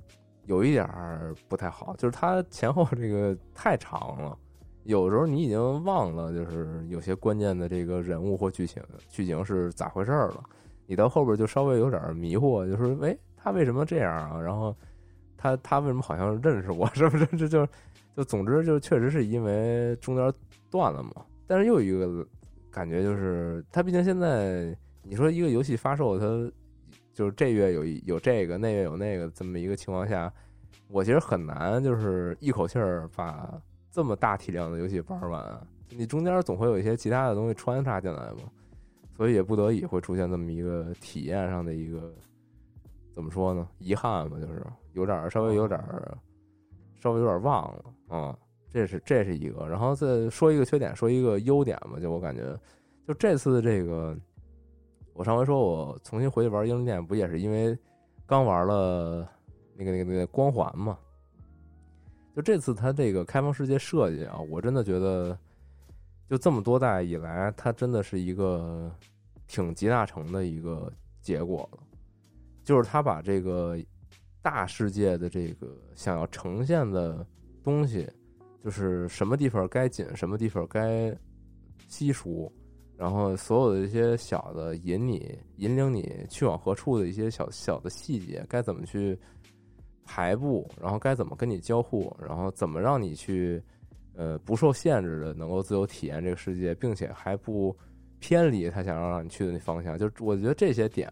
[0.45, 4.37] 有一点儿不太好，就是它前后这个太长了，
[4.83, 10.43] 有时候你已经忘了，就是有些关键的这个人物或剧情剧情是咋回事儿了。
[10.85, 14.39] 你到后边就稍微有点迷惑，就说：“哎，他为什么这样啊？
[14.41, 14.75] 然后
[15.37, 16.85] 他他为什么好像认识我？
[16.93, 17.25] 是不是？
[17.37, 17.65] 这就
[18.17, 20.33] 就总之就确实是因为中间
[20.69, 21.25] 断了嘛。
[21.47, 22.27] 但是又有一个
[22.69, 26.25] 感觉就是，他毕竟现在你说一个游戏发售，它
[27.13, 30.31] 就是这月有有这个，那月有那个这么一个情况下，
[30.89, 33.61] 我其实很难就是一口气儿把
[33.91, 35.67] 这么大体量的游戏玩完。
[35.89, 38.39] 你中间总会有一些其他的东西穿插进来嘛。”
[39.15, 42.11] 所以也不得已会出现这么一个体验上的一个
[43.13, 43.69] 怎么说呢？
[43.77, 45.79] 遗憾吧，就是有点稍微有点
[46.99, 48.35] 稍微有点忘了啊、
[48.71, 49.67] 这是这是一个。
[49.67, 51.99] 然后再说一个缺点，说一个优点吧。
[52.01, 52.41] 就我感觉，
[53.07, 54.17] 就这次这个，
[55.13, 57.77] 我上回说我重新回去玩英灵殿，不也是因为
[58.25, 59.27] 刚玩了
[59.75, 60.97] 那个那个那个光环嘛？
[62.35, 65.37] 就这次它这个开放世界设计啊，我真的觉得。
[66.29, 68.89] 就这么多代以来，它真的是一个
[69.45, 70.91] 挺集大成的一个
[71.21, 71.79] 结果了。
[72.63, 73.77] 就是他把这个
[74.41, 77.23] 大世界的这个想要呈现的
[77.61, 78.09] 东西，
[78.63, 81.15] 就是什么地方该紧，什么地方该
[81.87, 82.51] 稀疏，
[82.97, 89.17] 然后所有的一些小的引你、引领你去往何处的一些小小的细节，该怎么去
[90.05, 93.61] 排布，然后该怎么跟你交互，然后怎么让你去。
[94.15, 97.75] 呃，不受限制的，能够自由体验这个世界，并且还不
[98.19, 99.97] 偏离他想要让你去的那方向。
[99.97, 101.11] 就我觉得这些点，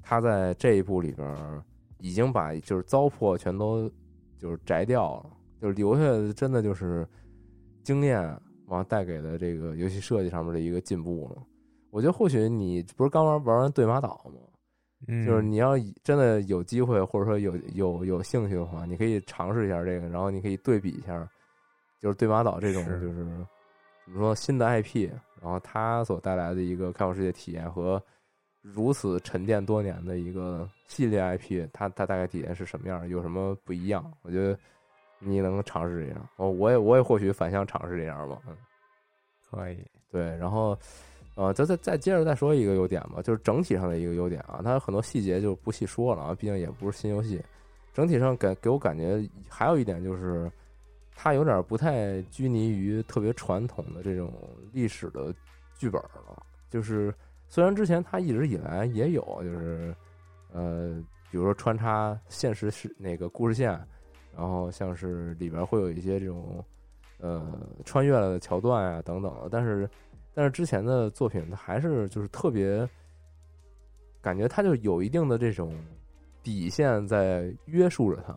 [0.00, 1.62] 他在这一步里边
[1.98, 3.86] 已经把就是糟粕全都
[4.38, 7.06] 就是摘掉了，就是留下的真的就是
[7.82, 8.34] 经验，
[8.76, 11.42] 完带给的这个游戏设计上面的一个进步嘛。
[11.90, 14.40] 我觉得或许你不是刚玩玩完对马岛吗？
[15.08, 21.28] 嗯，就是你要真的有机会，或者说有有有兴趣的话，你可以尝试一下这个，然后你可以对比一下。
[21.98, 23.46] 就是对马岛这种，就是怎么
[24.14, 25.10] 说新的 IP，
[25.42, 28.02] 然后它所带来的一个开放世界体验和
[28.62, 34.10] 如此沉淀多年的一个系列 IP，它它大概体验是什么样，有什么不一样？
[34.22, 34.58] 我觉得
[35.20, 38.56] 你能尝试这样，哦，我也我也或许反向尝试这样吧，嗯，
[39.50, 39.78] 可以，
[40.10, 40.76] 对，然后
[41.36, 47.40] 呃，再再再接着再说一个优点吧，就是整体上的一个优点啊，它很多细节就不细说了啊，毕竟也不是新游戏，
[47.94, 50.50] 整体上给给我感觉还有一点就是。
[51.22, 54.32] 它有点不太拘泥于特别传统的这种
[54.72, 55.34] 历史的
[55.76, 57.14] 剧本了，就是
[57.46, 59.94] 虽然之前它一直以来也有，就是
[60.50, 60.98] 呃，
[61.30, 63.78] 比如说穿插现实是那个故事线，
[64.36, 66.64] 然后像是里边会有一些这种
[67.18, 69.88] 呃穿越了的桥段啊等等，但是
[70.34, 72.88] 但是之前的作品它还是就是特别
[74.20, 75.74] 感觉它就有一定的这种
[76.42, 78.34] 底线在约束着它。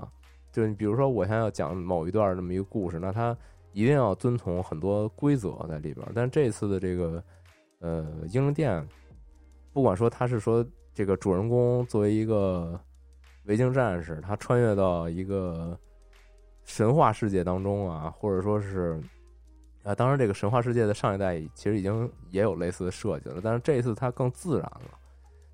[0.51, 3.35] 就是你比如说，我现在要讲某一段这么一个故事，那它
[3.71, 6.07] 一定要遵从很多规则在里边。
[6.13, 7.23] 但这次的这个
[7.79, 8.87] 呃英灵殿，
[9.71, 10.63] 不管说他是说
[10.93, 12.79] 这个主人公作为一个
[13.45, 15.77] 维京战士，他穿越到一个
[16.63, 19.01] 神话世界当中啊，或者说是
[19.83, 24.97] 啊，当然这个神话世界的上一代其实已经也有类似的设计了，但是这一次它更自然了，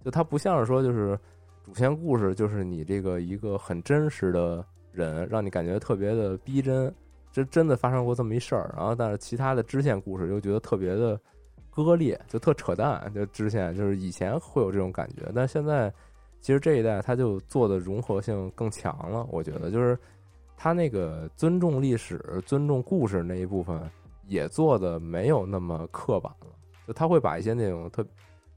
[0.04, 1.18] 就它不像是说就是
[1.64, 6.94] 主线故事就是你这个一个很真实的人，让你感觉特别的逼真，
[7.32, 11.20] 这真的发生过这么一事儿，然后但是其他的支线故事又觉得特别的
[11.72, 15.92] 割裂，就特扯淡，就支线就是以前会有这种感觉，但现在
[16.42, 19.98] 其实这一代它就做的融合性更强了，我觉得就是
[20.58, 23.80] 它那个尊重历史、尊重故事那一部分
[24.28, 26.48] 也做的没有那么刻板了，
[26.88, 28.06] 就他会把一些那种特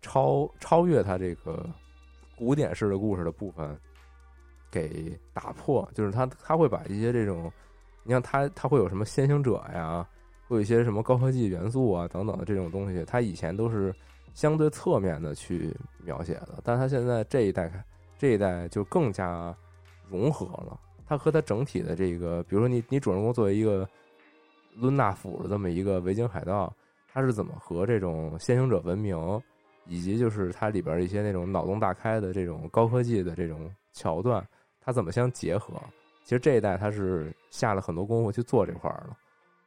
[0.01, 1.65] 超超越他这个
[2.37, 3.79] 古典式的故事的部分
[4.71, 7.51] 给打破，就是他他会把一些这种，
[8.05, 10.07] 你像他他会有什么先行者呀，
[10.49, 13.95] 会有一些什么高科技元素啊等等的这种东西，他以前都是
[14.35, 15.75] 相对侧面的去
[16.05, 17.71] 描写的，但他现在这一代
[18.19, 19.55] 这一代就更加
[20.09, 23.89] 融合了，它和它整体的这个，比如说你你主人公作为一个
[24.77, 26.73] 伦纳府的这么一个维京海盗，
[27.13, 29.17] 他是怎么和这种先行者文明，
[29.87, 34.47] 以及就是它里边一些那种脑洞大开的这种高科技的这种桥段，
[34.81, 35.75] 它怎么相结合？
[36.25, 39.17] 其实这一代他是下了很多功夫去做这块儿了，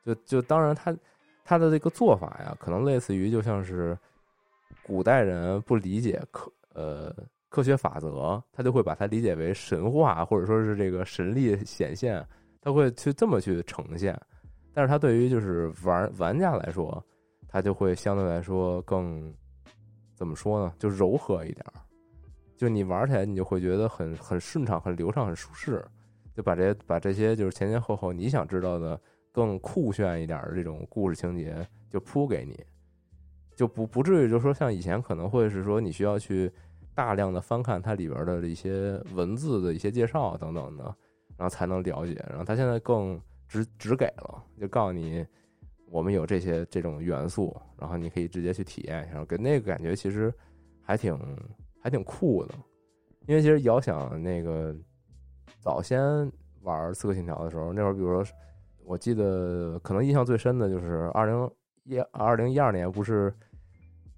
[0.05, 0.95] 就就当然他
[1.43, 3.95] 他的这个做法呀，可能类似于就像是
[4.83, 7.15] 古代人不理解科呃
[7.49, 12.25] 科学法则，他就会把它理解为神话或者说是这个神力显现，
[12.61, 14.19] 他会去这么去呈现。
[14.73, 17.03] 但是他对于就是玩玩家来说，
[17.47, 19.33] 他就会相对来说更
[20.13, 20.73] 怎么说呢？
[20.77, 21.73] 就柔和一点儿。
[22.57, 25.83] 就你玩起来，你就会觉得很很顺畅、很流畅、很舒适。
[26.33, 28.99] 就把这些把这些就是前前后后你想知道的
[29.31, 32.61] 更酷炫一点的这种故事情节就铺给你，
[33.55, 36.51] 就不不至于就是说像以前可能会是说你需要去
[36.93, 40.83] 大量的翻看它里边的一些文字的一些介绍等等的，
[41.37, 42.13] 然后才能了解。
[42.29, 45.25] 然后它现在更只只给了，就告诉你
[45.89, 50.33] 我们有这些这种元素，然后你可以直接去体验一下，给那个感觉其实
[50.81, 51.17] 还挺
[51.81, 52.53] 还挺酷的。
[53.27, 54.75] 因为其实遥想那个
[55.59, 55.99] 早先
[56.61, 58.33] 玩《刺客信条》的时候，那会儿比如说，
[58.83, 61.51] 我记得可能印象最深的就是二零
[61.85, 63.33] 一二零一二年，不是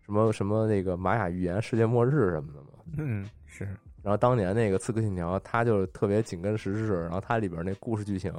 [0.01, 2.67] 什么什么那个玛雅预言世界末日什么的吗？
[2.97, 3.65] 嗯，是，
[4.01, 8.33] 然后当年那个《刺客信条》，它就特别紧跟时事，然后它里边那故事剧情，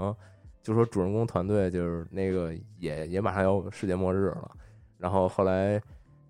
[0.62, 4.50] 就说主人公团队就是那个也也马上要世界末日了，
[4.96, 5.78] 然后后来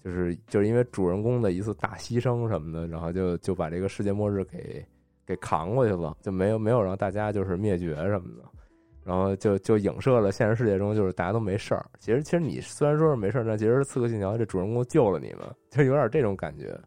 [0.03, 4.85] 就是就是因为主人公的一次大牺牲什么的，然后就就把这个世界末日给
[5.25, 8.45] 给扛过去了，就没有没有让大家就是灭绝什么的，
[9.09, 11.83] 然后就就影射了现实世界中就是大家都没事儿。
[11.99, 16.79] 其实其实你虽然说是没事儿，但其实《刺客信条》这主人公救了你们，就有点这种感觉。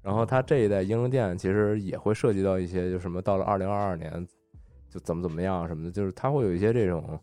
[0.00, 4.24] 然后他这一代英灵殿其实也会涉及到一些，就什么到了二零二二年
[4.88, 7.18] 就怎么怎么样什么的，就是他会有一些这种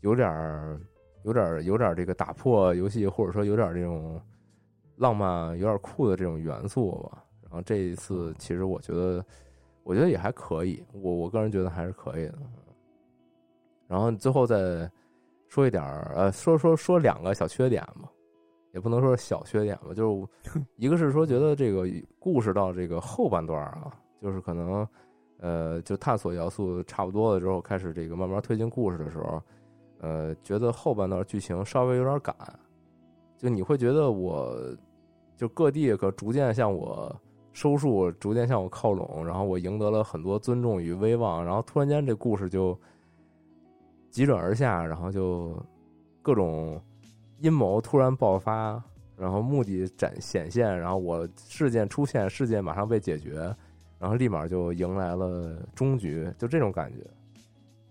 [0.00, 0.80] 有点儿、
[1.24, 4.18] 有点儿、有点儿这个打破游戏，或者说有点儿这种
[4.96, 7.22] 浪漫、有点酷的这种元素吧。
[7.42, 9.22] 然后这一次其实我觉得，
[9.82, 12.38] 我觉得也还可以，我我个人觉得还是可以的。
[13.90, 14.88] 然后最后再
[15.48, 18.08] 说一点儿，呃，说说说两个小缺点吧。
[18.72, 21.88] 也不能说是小缺点吧，就是 一个是说觉得这个
[22.20, 23.90] 故事到这个后半段啊，
[24.22, 24.86] 就是可能
[25.40, 29.42] 呃，就探索要素差不多了之后，开始这个慢慢推进故事的时候，
[29.98, 32.32] 呃，觉得后半段剧情稍微有点赶，
[33.36, 34.56] 就你会觉得我
[35.36, 37.12] 就各地可逐渐向我
[37.52, 42.78] 收束，逐渐向我靠拢，然后我赢得了很多尊重与威望，然后突然间这故事就
[44.10, 45.56] 急转而下，然后就
[46.20, 46.80] 各种。
[47.42, 48.78] 阴谋突然爆发，
[49.16, 53.50] 然后目的展显现，然后我事件出现，事件马上被解决，
[53.98, 56.98] 然后立马就迎来了终局，就这种感觉，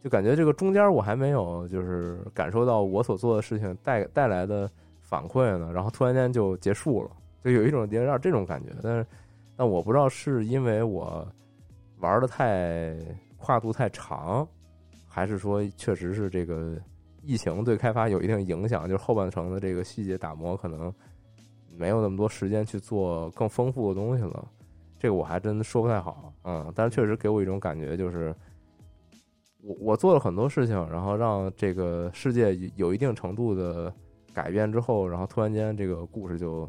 [0.03, 4.69] 就感觉这个中间我还没有就是感受到我所做的事情带带来的
[5.01, 7.09] 反馈呢，然后突然间就结束了，
[7.43, 9.07] 就有一种有点这种感觉，但是
[9.55, 11.27] 但我不知道是因为我
[12.01, 12.95] 玩的太
[13.35, 14.47] 跨度太长，
[15.09, 16.77] 还是说确实是这个。
[17.21, 20.91] 疫情对开发有一定影响，就是后半程的这个细节打磨可能
[21.69, 24.47] 没有那么多时间去做更丰富的东西了。
[24.97, 28.33] 这个我还真说不太好，嗯，但是确实给我一种感觉，就是
[29.61, 33.93] 我我做了很多事情，然后让这个世界有一定程度的
[34.33, 36.63] 改变之后，然后突然间这个故事就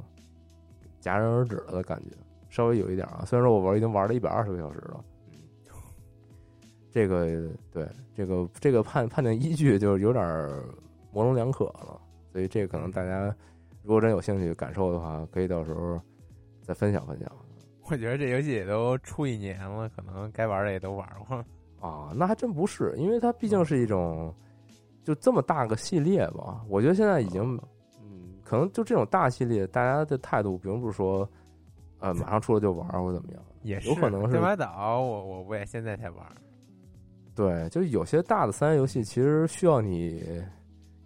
[1.01, 2.11] 戛然而止了的感觉，
[2.49, 3.23] 稍微有一点啊。
[3.25, 5.03] 虽然说我玩已经玩了一百二十个小时了。
[6.91, 10.25] 这个对这个这个判判定依据就是有点
[11.13, 12.01] 模棱两可了。
[12.33, 13.35] 所以这个可能大家
[13.83, 16.01] 如果真有兴趣感受的话，可以到时候
[16.63, 17.31] 再分享分享。
[17.91, 21.45] 我觉得这游戏也都出一年了，可能该玩的也都玩过。
[21.81, 24.33] 啊，那还真不是，因为它毕竟是一种
[25.03, 26.61] 就这么大个系列吧。
[26.69, 27.59] 我觉得现在已经，
[28.01, 31.29] 嗯，可能就这种大系列，大家的态度并不是说，
[31.99, 36.27] 呃，马上出了就玩或者怎么样，也是有可能是对马岛，我我我也现在才玩。
[37.41, 40.23] 对，就有些大的三 A 游戏，其实需要你，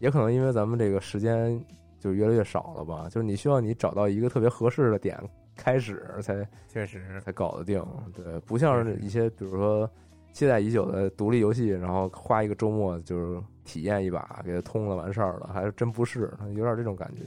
[0.00, 1.64] 也可能因为咱们这个时间
[2.00, 5.16] 就越来越少了吧，就是你需要你找到一个特别合适的点
[5.54, 7.80] 开始才确实，才搞得定。
[8.12, 9.88] 对，不像是一些比如说
[10.32, 17.22] 期待已久的独立游戏，然后花一个周末就是体验一把，给它通了完事儿了，还是真不是，有点这种感觉。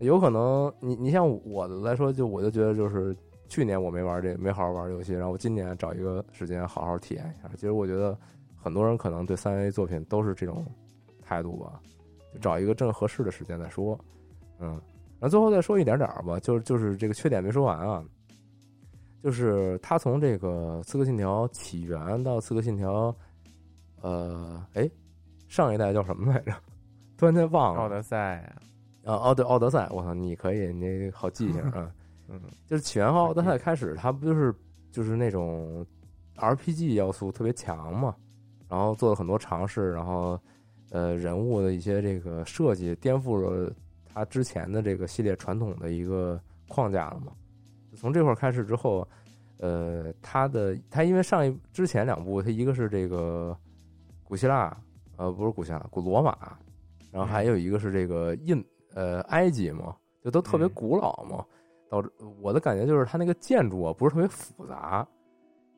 [0.00, 3.16] 有可能你你像我的来说，就我就觉得就是
[3.50, 7.50] 去年我没玩这没好好玩游戏，然后我今年找一个时间好好体验一下。
[7.56, 8.16] 其实我觉得
[8.56, 10.64] 很多人可能对三 A 作品都是这种
[11.20, 11.80] 态度吧，
[12.32, 13.98] 就找一个正合适的时间再说。
[14.60, 14.80] 嗯，
[15.18, 18.04] 然后最后再说一点点儿吧，就是就是这个缺点没说完啊，
[19.20, 23.10] 就是它从这个《刺客信条：起源》到《刺客信条》，
[24.00, 24.88] 呃，哎，
[25.48, 26.52] 上一代叫什么来着？
[27.18, 27.80] 突然间忘了。
[27.80, 28.54] 奥德赛
[29.04, 31.90] 啊，啊，哦对，奥德赛，我操，你可以，你好记性啊。
[32.32, 34.54] 嗯，就是起源和奥德赛开始，它不就是
[34.92, 35.84] 就是那种
[36.36, 38.14] RPG 要素特别强嘛，
[38.68, 40.38] 然后做了很多尝试，然后
[40.90, 43.72] 呃人物的一些这个设计颠覆了
[44.06, 47.32] 它之前的这个系列传统的一个框架了嘛。
[47.96, 49.06] 从这块儿开始之后，
[49.58, 53.56] 呃，它的它因为上一之前两部，它一个是这个
[54.22, 54.76] 古希腊，
[55.16, 56.56] 呃，不是古希腊，古罗马，
[57.10, 58.64] 然后还有一个是这个印
[58.94, 61.44] 呃埃及嘛，就都特别嗯古老嘛。
[61.90, 62.08] 导致
[62.40, 65.04] 我的感觉就是它那个建筑啊不是特别复杂，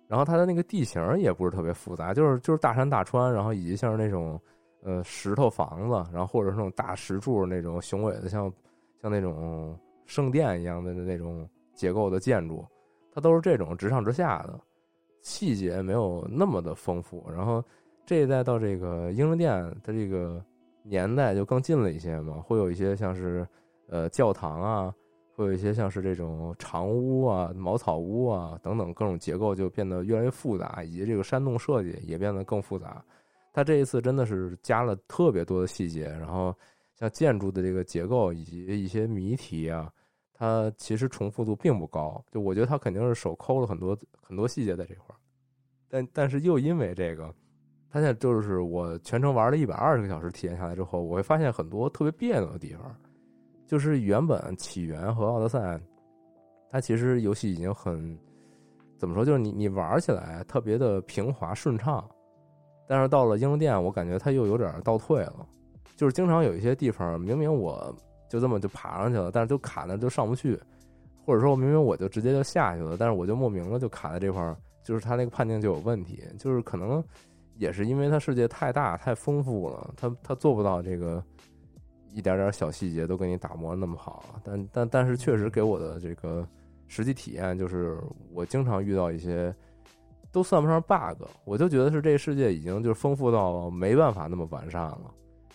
[0.07, 4.39] 然后它的那个地形也不是特别复杂，就是就是大山大川，然后以及像是那种
[4.83, 8.53] 呃石头房子，然后或者是那种大石柱那种雄伟的像
[9.01, 12.63] 像那种圣殿一样的那种结构的建筑，
[13.11, 14.61] 它都是这种直上直下的，
[15.23, 17.27] 细节没有那么的丰富。
[17.35, 17.65] 然后
[18.05, 19.51] 这一代到这个英灵殿
[19.83, 20.45] 的这个
[20.83, 23.49] 年代就更近了一些嘛，会有一些像是
[23.89, 24.95] 呃教堂啊。
[25.35, 33.03] 会有一些像是这种长屋啊、茅草屋啊等等各种结构就变得越来越复杂，以及这个山洞设计也变得更复杂。
[33.53, 36.55] 它这一次真的是加了特别多的细节，然后
[36.95, 39.91] 像建筑的这个结构以及一些谜题啊，
[40.33, 42.23] 它其实重复度并不高。
[42.31, 45.17] 就我觉得它肯定是手抠了很多很多细节在这块儿，
[45.89, 47.35] 但但是又因为这个，
[47.91, 52.95] 它现在就是我全程玩了一百二十个小时体验下来之后，我会发现很多特别别扭的地方。
[53.73, 55.81] 就是原本起源和奥德赛，
[56.71, 58.15] 它其实游戏已经很
[58.99, 62.07] 怎么说，就是你你玩起来特别的平滑顺畅，
[62.87, 65.47] 但是到了英灵殿，我感觉它又有点倒退了，
[65.97, 67.97] 就是经常有一些地方明明我
[68.29, 70.61] 就这么就爬上去了，但是就卡那就上不去，
[71.25, 74.55] 或者说明明我就直接就下去了，但是我就莫名的就卡在这块儿，
[74.85, 77.03] 就是它那个判定就有问题，就是可能
[77.57, 81.25] 也是因为它世界太大太丰富了，它它做不到这个。
[82.15, 86.47] 一点点小细节都给你打磨那么好，但但但是确实给我的这个
[86.87, 87.99] 实际体验就是，
[88.33, 89.55] 我经常遇到一些
[90.31, 95.11] 都算不上 bug，我就觉得是这个世界已经就是丰富到没办法那么完善了。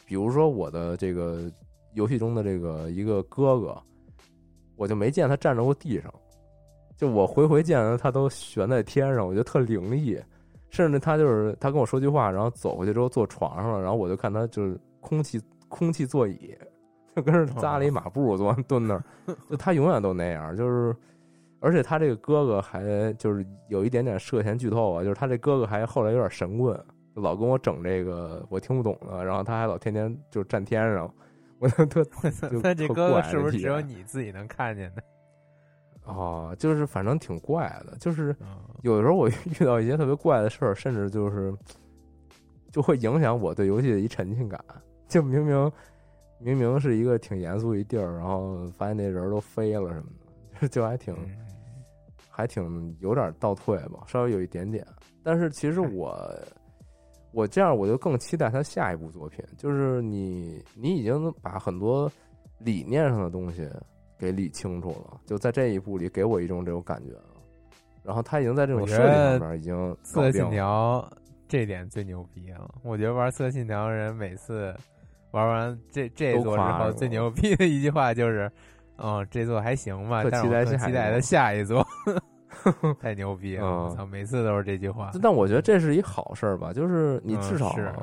[0.05, 1.51] 比如说我的这个
[1.93, 3.77] 游戏中的这个一个哥哥，
[4.75, 6.11] 我就没见他站着过地上，
[6.95, 10.19] 就我回回见他，他都悬在天上，我觉得特灵异。
[10.69, 15.39] 甚至他就是他跟我说句话，然后走过去之后坐床上了，然后我就看他就是空气。
[15.67, 16.55] 空气座椅，
[17.15, 19.03] 就跟着扎了一马步坐蹲那儿，
[19.49, 20.95] 就他永远都那样，就是，
[21.59, 26.79] 而且他这个哥哥还就是有一点点涉嫌剧透啊，就是他这哥哥还后来有点神棍，
[27.15, 31.11] 老跟我整这个我听不懂的，然后他还老天天就站天上，
[31.59, 32.05] 我就特
[32.63, 35.01] 那这哥哥是不是只有你自己能看见的？
[36.05, 38.47] 哦，就是反正挺怪的，就是嗯
[38.83, 41.53] 有的时候我遇到一些特别怪的事儿，甚至就是
[42.71, 44.63] 就会影响我对游戏的一沉浸感。
[45.09, 45.71] 就明明
[46.39, 50.05] 明明是一个挺严肃一地儿，然后发现那人都飞了什么
[50.59, 51.15] 的，就还挺
[52.29, 54.85] 还挺有点倒退吧，稍微有一点点。
[55.23, 56.15] 但是其实我
[57.31, 62.11] 我这样我就更期待他下一部作品，就是你你已经把很多
[62.59, 63.67] 理念上的东西
[64.17, 67.23] 给理清楚了，就在这一部里给我一种这种感觉了。
[68.03, 71.01] 然后他已经在这种设计上面已经《刺客信条》
[71.47, 74.75] 这点最牛逼了，我觉得玩《刺客信条》的人每次。
[75.37, 78.51] 玩完这这座之后，最牛逼的一句话就是
[78.97, 81.85] ：“嗯，这座还行吧，但是我更期待的下一座。
[82.99, 83.85] ”太牛逼了！
[83.85, 85.11] 我操，每次都是这句话。
[85.21, 87.93] 但我觉得这是一好事儿吧，就是你至少、嗯、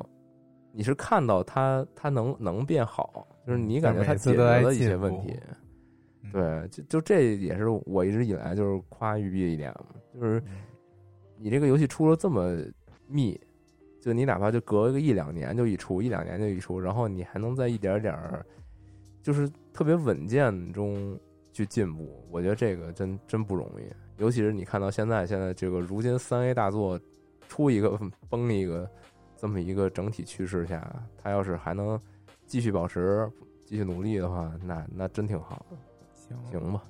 [0.72, 5.37] 你是看到它它能能变好，就是你感觉它解决了一些问题。
[5.43, 9.87] 嗯对，就就这也是我一直以来就是夸育碧一点嘛，
[10.20, 10.62] 就是嗯
[11.39, 12.57] 你这个游戏出了这么
[13.07, 13.41] 密，
[14.05, 18.45] 就你哪怕就隔个一两年就一出，一两年就一出，然后你还能在一点点儿，
[19.23, 21.19] 就是特别稳健中
[21.55, 23.91] 去进步，我觉得这个真真不容易。
[24.19, 27.01] 尤其是你看到现在，现在这个如今三 A 大作
[27.49, 27.99] 出一个
[28.29, 28.87] 崩一个
[29.39, 31.99] 这么一个整体趋势下，它要是还能
[32.45, 33.27] 继续保持、
[33.65, 35.79] 继续努力的话，那那真挺好的。
[36.13, 36.85] 行行吧，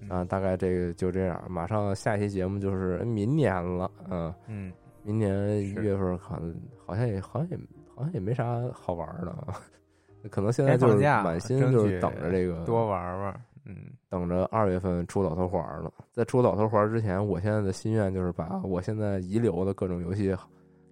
[0.00, 1.40] 嗯啊，大概这个就这样。
[1.48, 4.72] 马上下期节目就是明年了，嗯，嗯，
[5.04, 6.54] 明年一月份好像
[6.86, 7.58] 好像也好像也
[7.94, 9.60] 好像也没啥好玩的啊，
[10.30, 10.86] 可能现在就
[11.22, 13.76] 满心就是等着这个多玩玩，嗯，
[14.08, 15.92] 等着二月份出老头环了。
[16.12, 20.36] 在出老头环之前，我现在的心愿就是把我现在遗留的各种游戏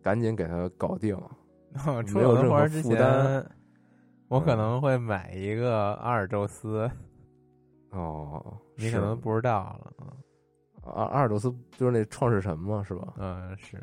[0.02, 1.16] 赶紧给它搞定。
[2.06, 3.50] 出没有任何老头环之负担前，
[4.28, 4.58] 我可嗯。
[4.58, 6.90] 能会买一个阿尔宙斯，
[7.90, 10.06] 哦，你可能不知道了，嗯。
[10.82, 13.14] 阿阿尔宙斯就是那创世神嘛，是吧？
[13.18, 13.80] 嗯，是，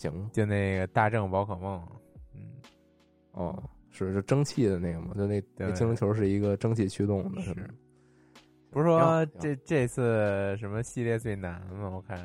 [0.00, 1.86] 行，就那个大正宝可梦，
[2.34, 2.40] 嗯，
[3.32, 5.12] 哦，是是蒸汽的那个嘛？
[5.14, 7.52] 就那那精灵球是一个蒸汽驱动的，是。
[7.52, 7.66] 吗？
[8.70, 11.90] 不是说这这次什么系列最难吗？
[11.90, 12.18] 我看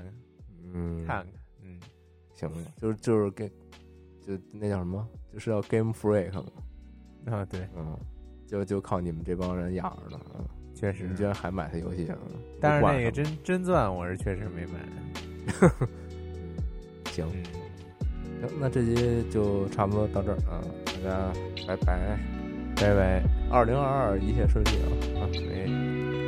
[0.74, 1.78] 嗯，看看，嗯，
[2.34, 3.50] 行了，就是就是给，
[4.22, 5.06] 就那叫什么？
[5.34, 6.46] 就是要 Game Freak 嘛，
[7.26, 8.00] 啊，对，嗯，
[8.48, 11.08] 就就靠你们这帮人养着呢，嗯，确实。
[11.10, 12.18] 你居然还买他游戏啊？
[12.62, 15.90] 但是那个真真钻我是确实没买，们
[17.12, 17.28] 行。
[17.34, 17.44] 嗯，
[18.48, 20.62] 行，那这集就差不多到这儿啊，
[21.04, 21.34] 大家
[21.68, 22.20] 拜拜，
[22.76, 25.30] 拜拜，二零二二一切顺利啊啊！
[25.34, 26.25] 喂。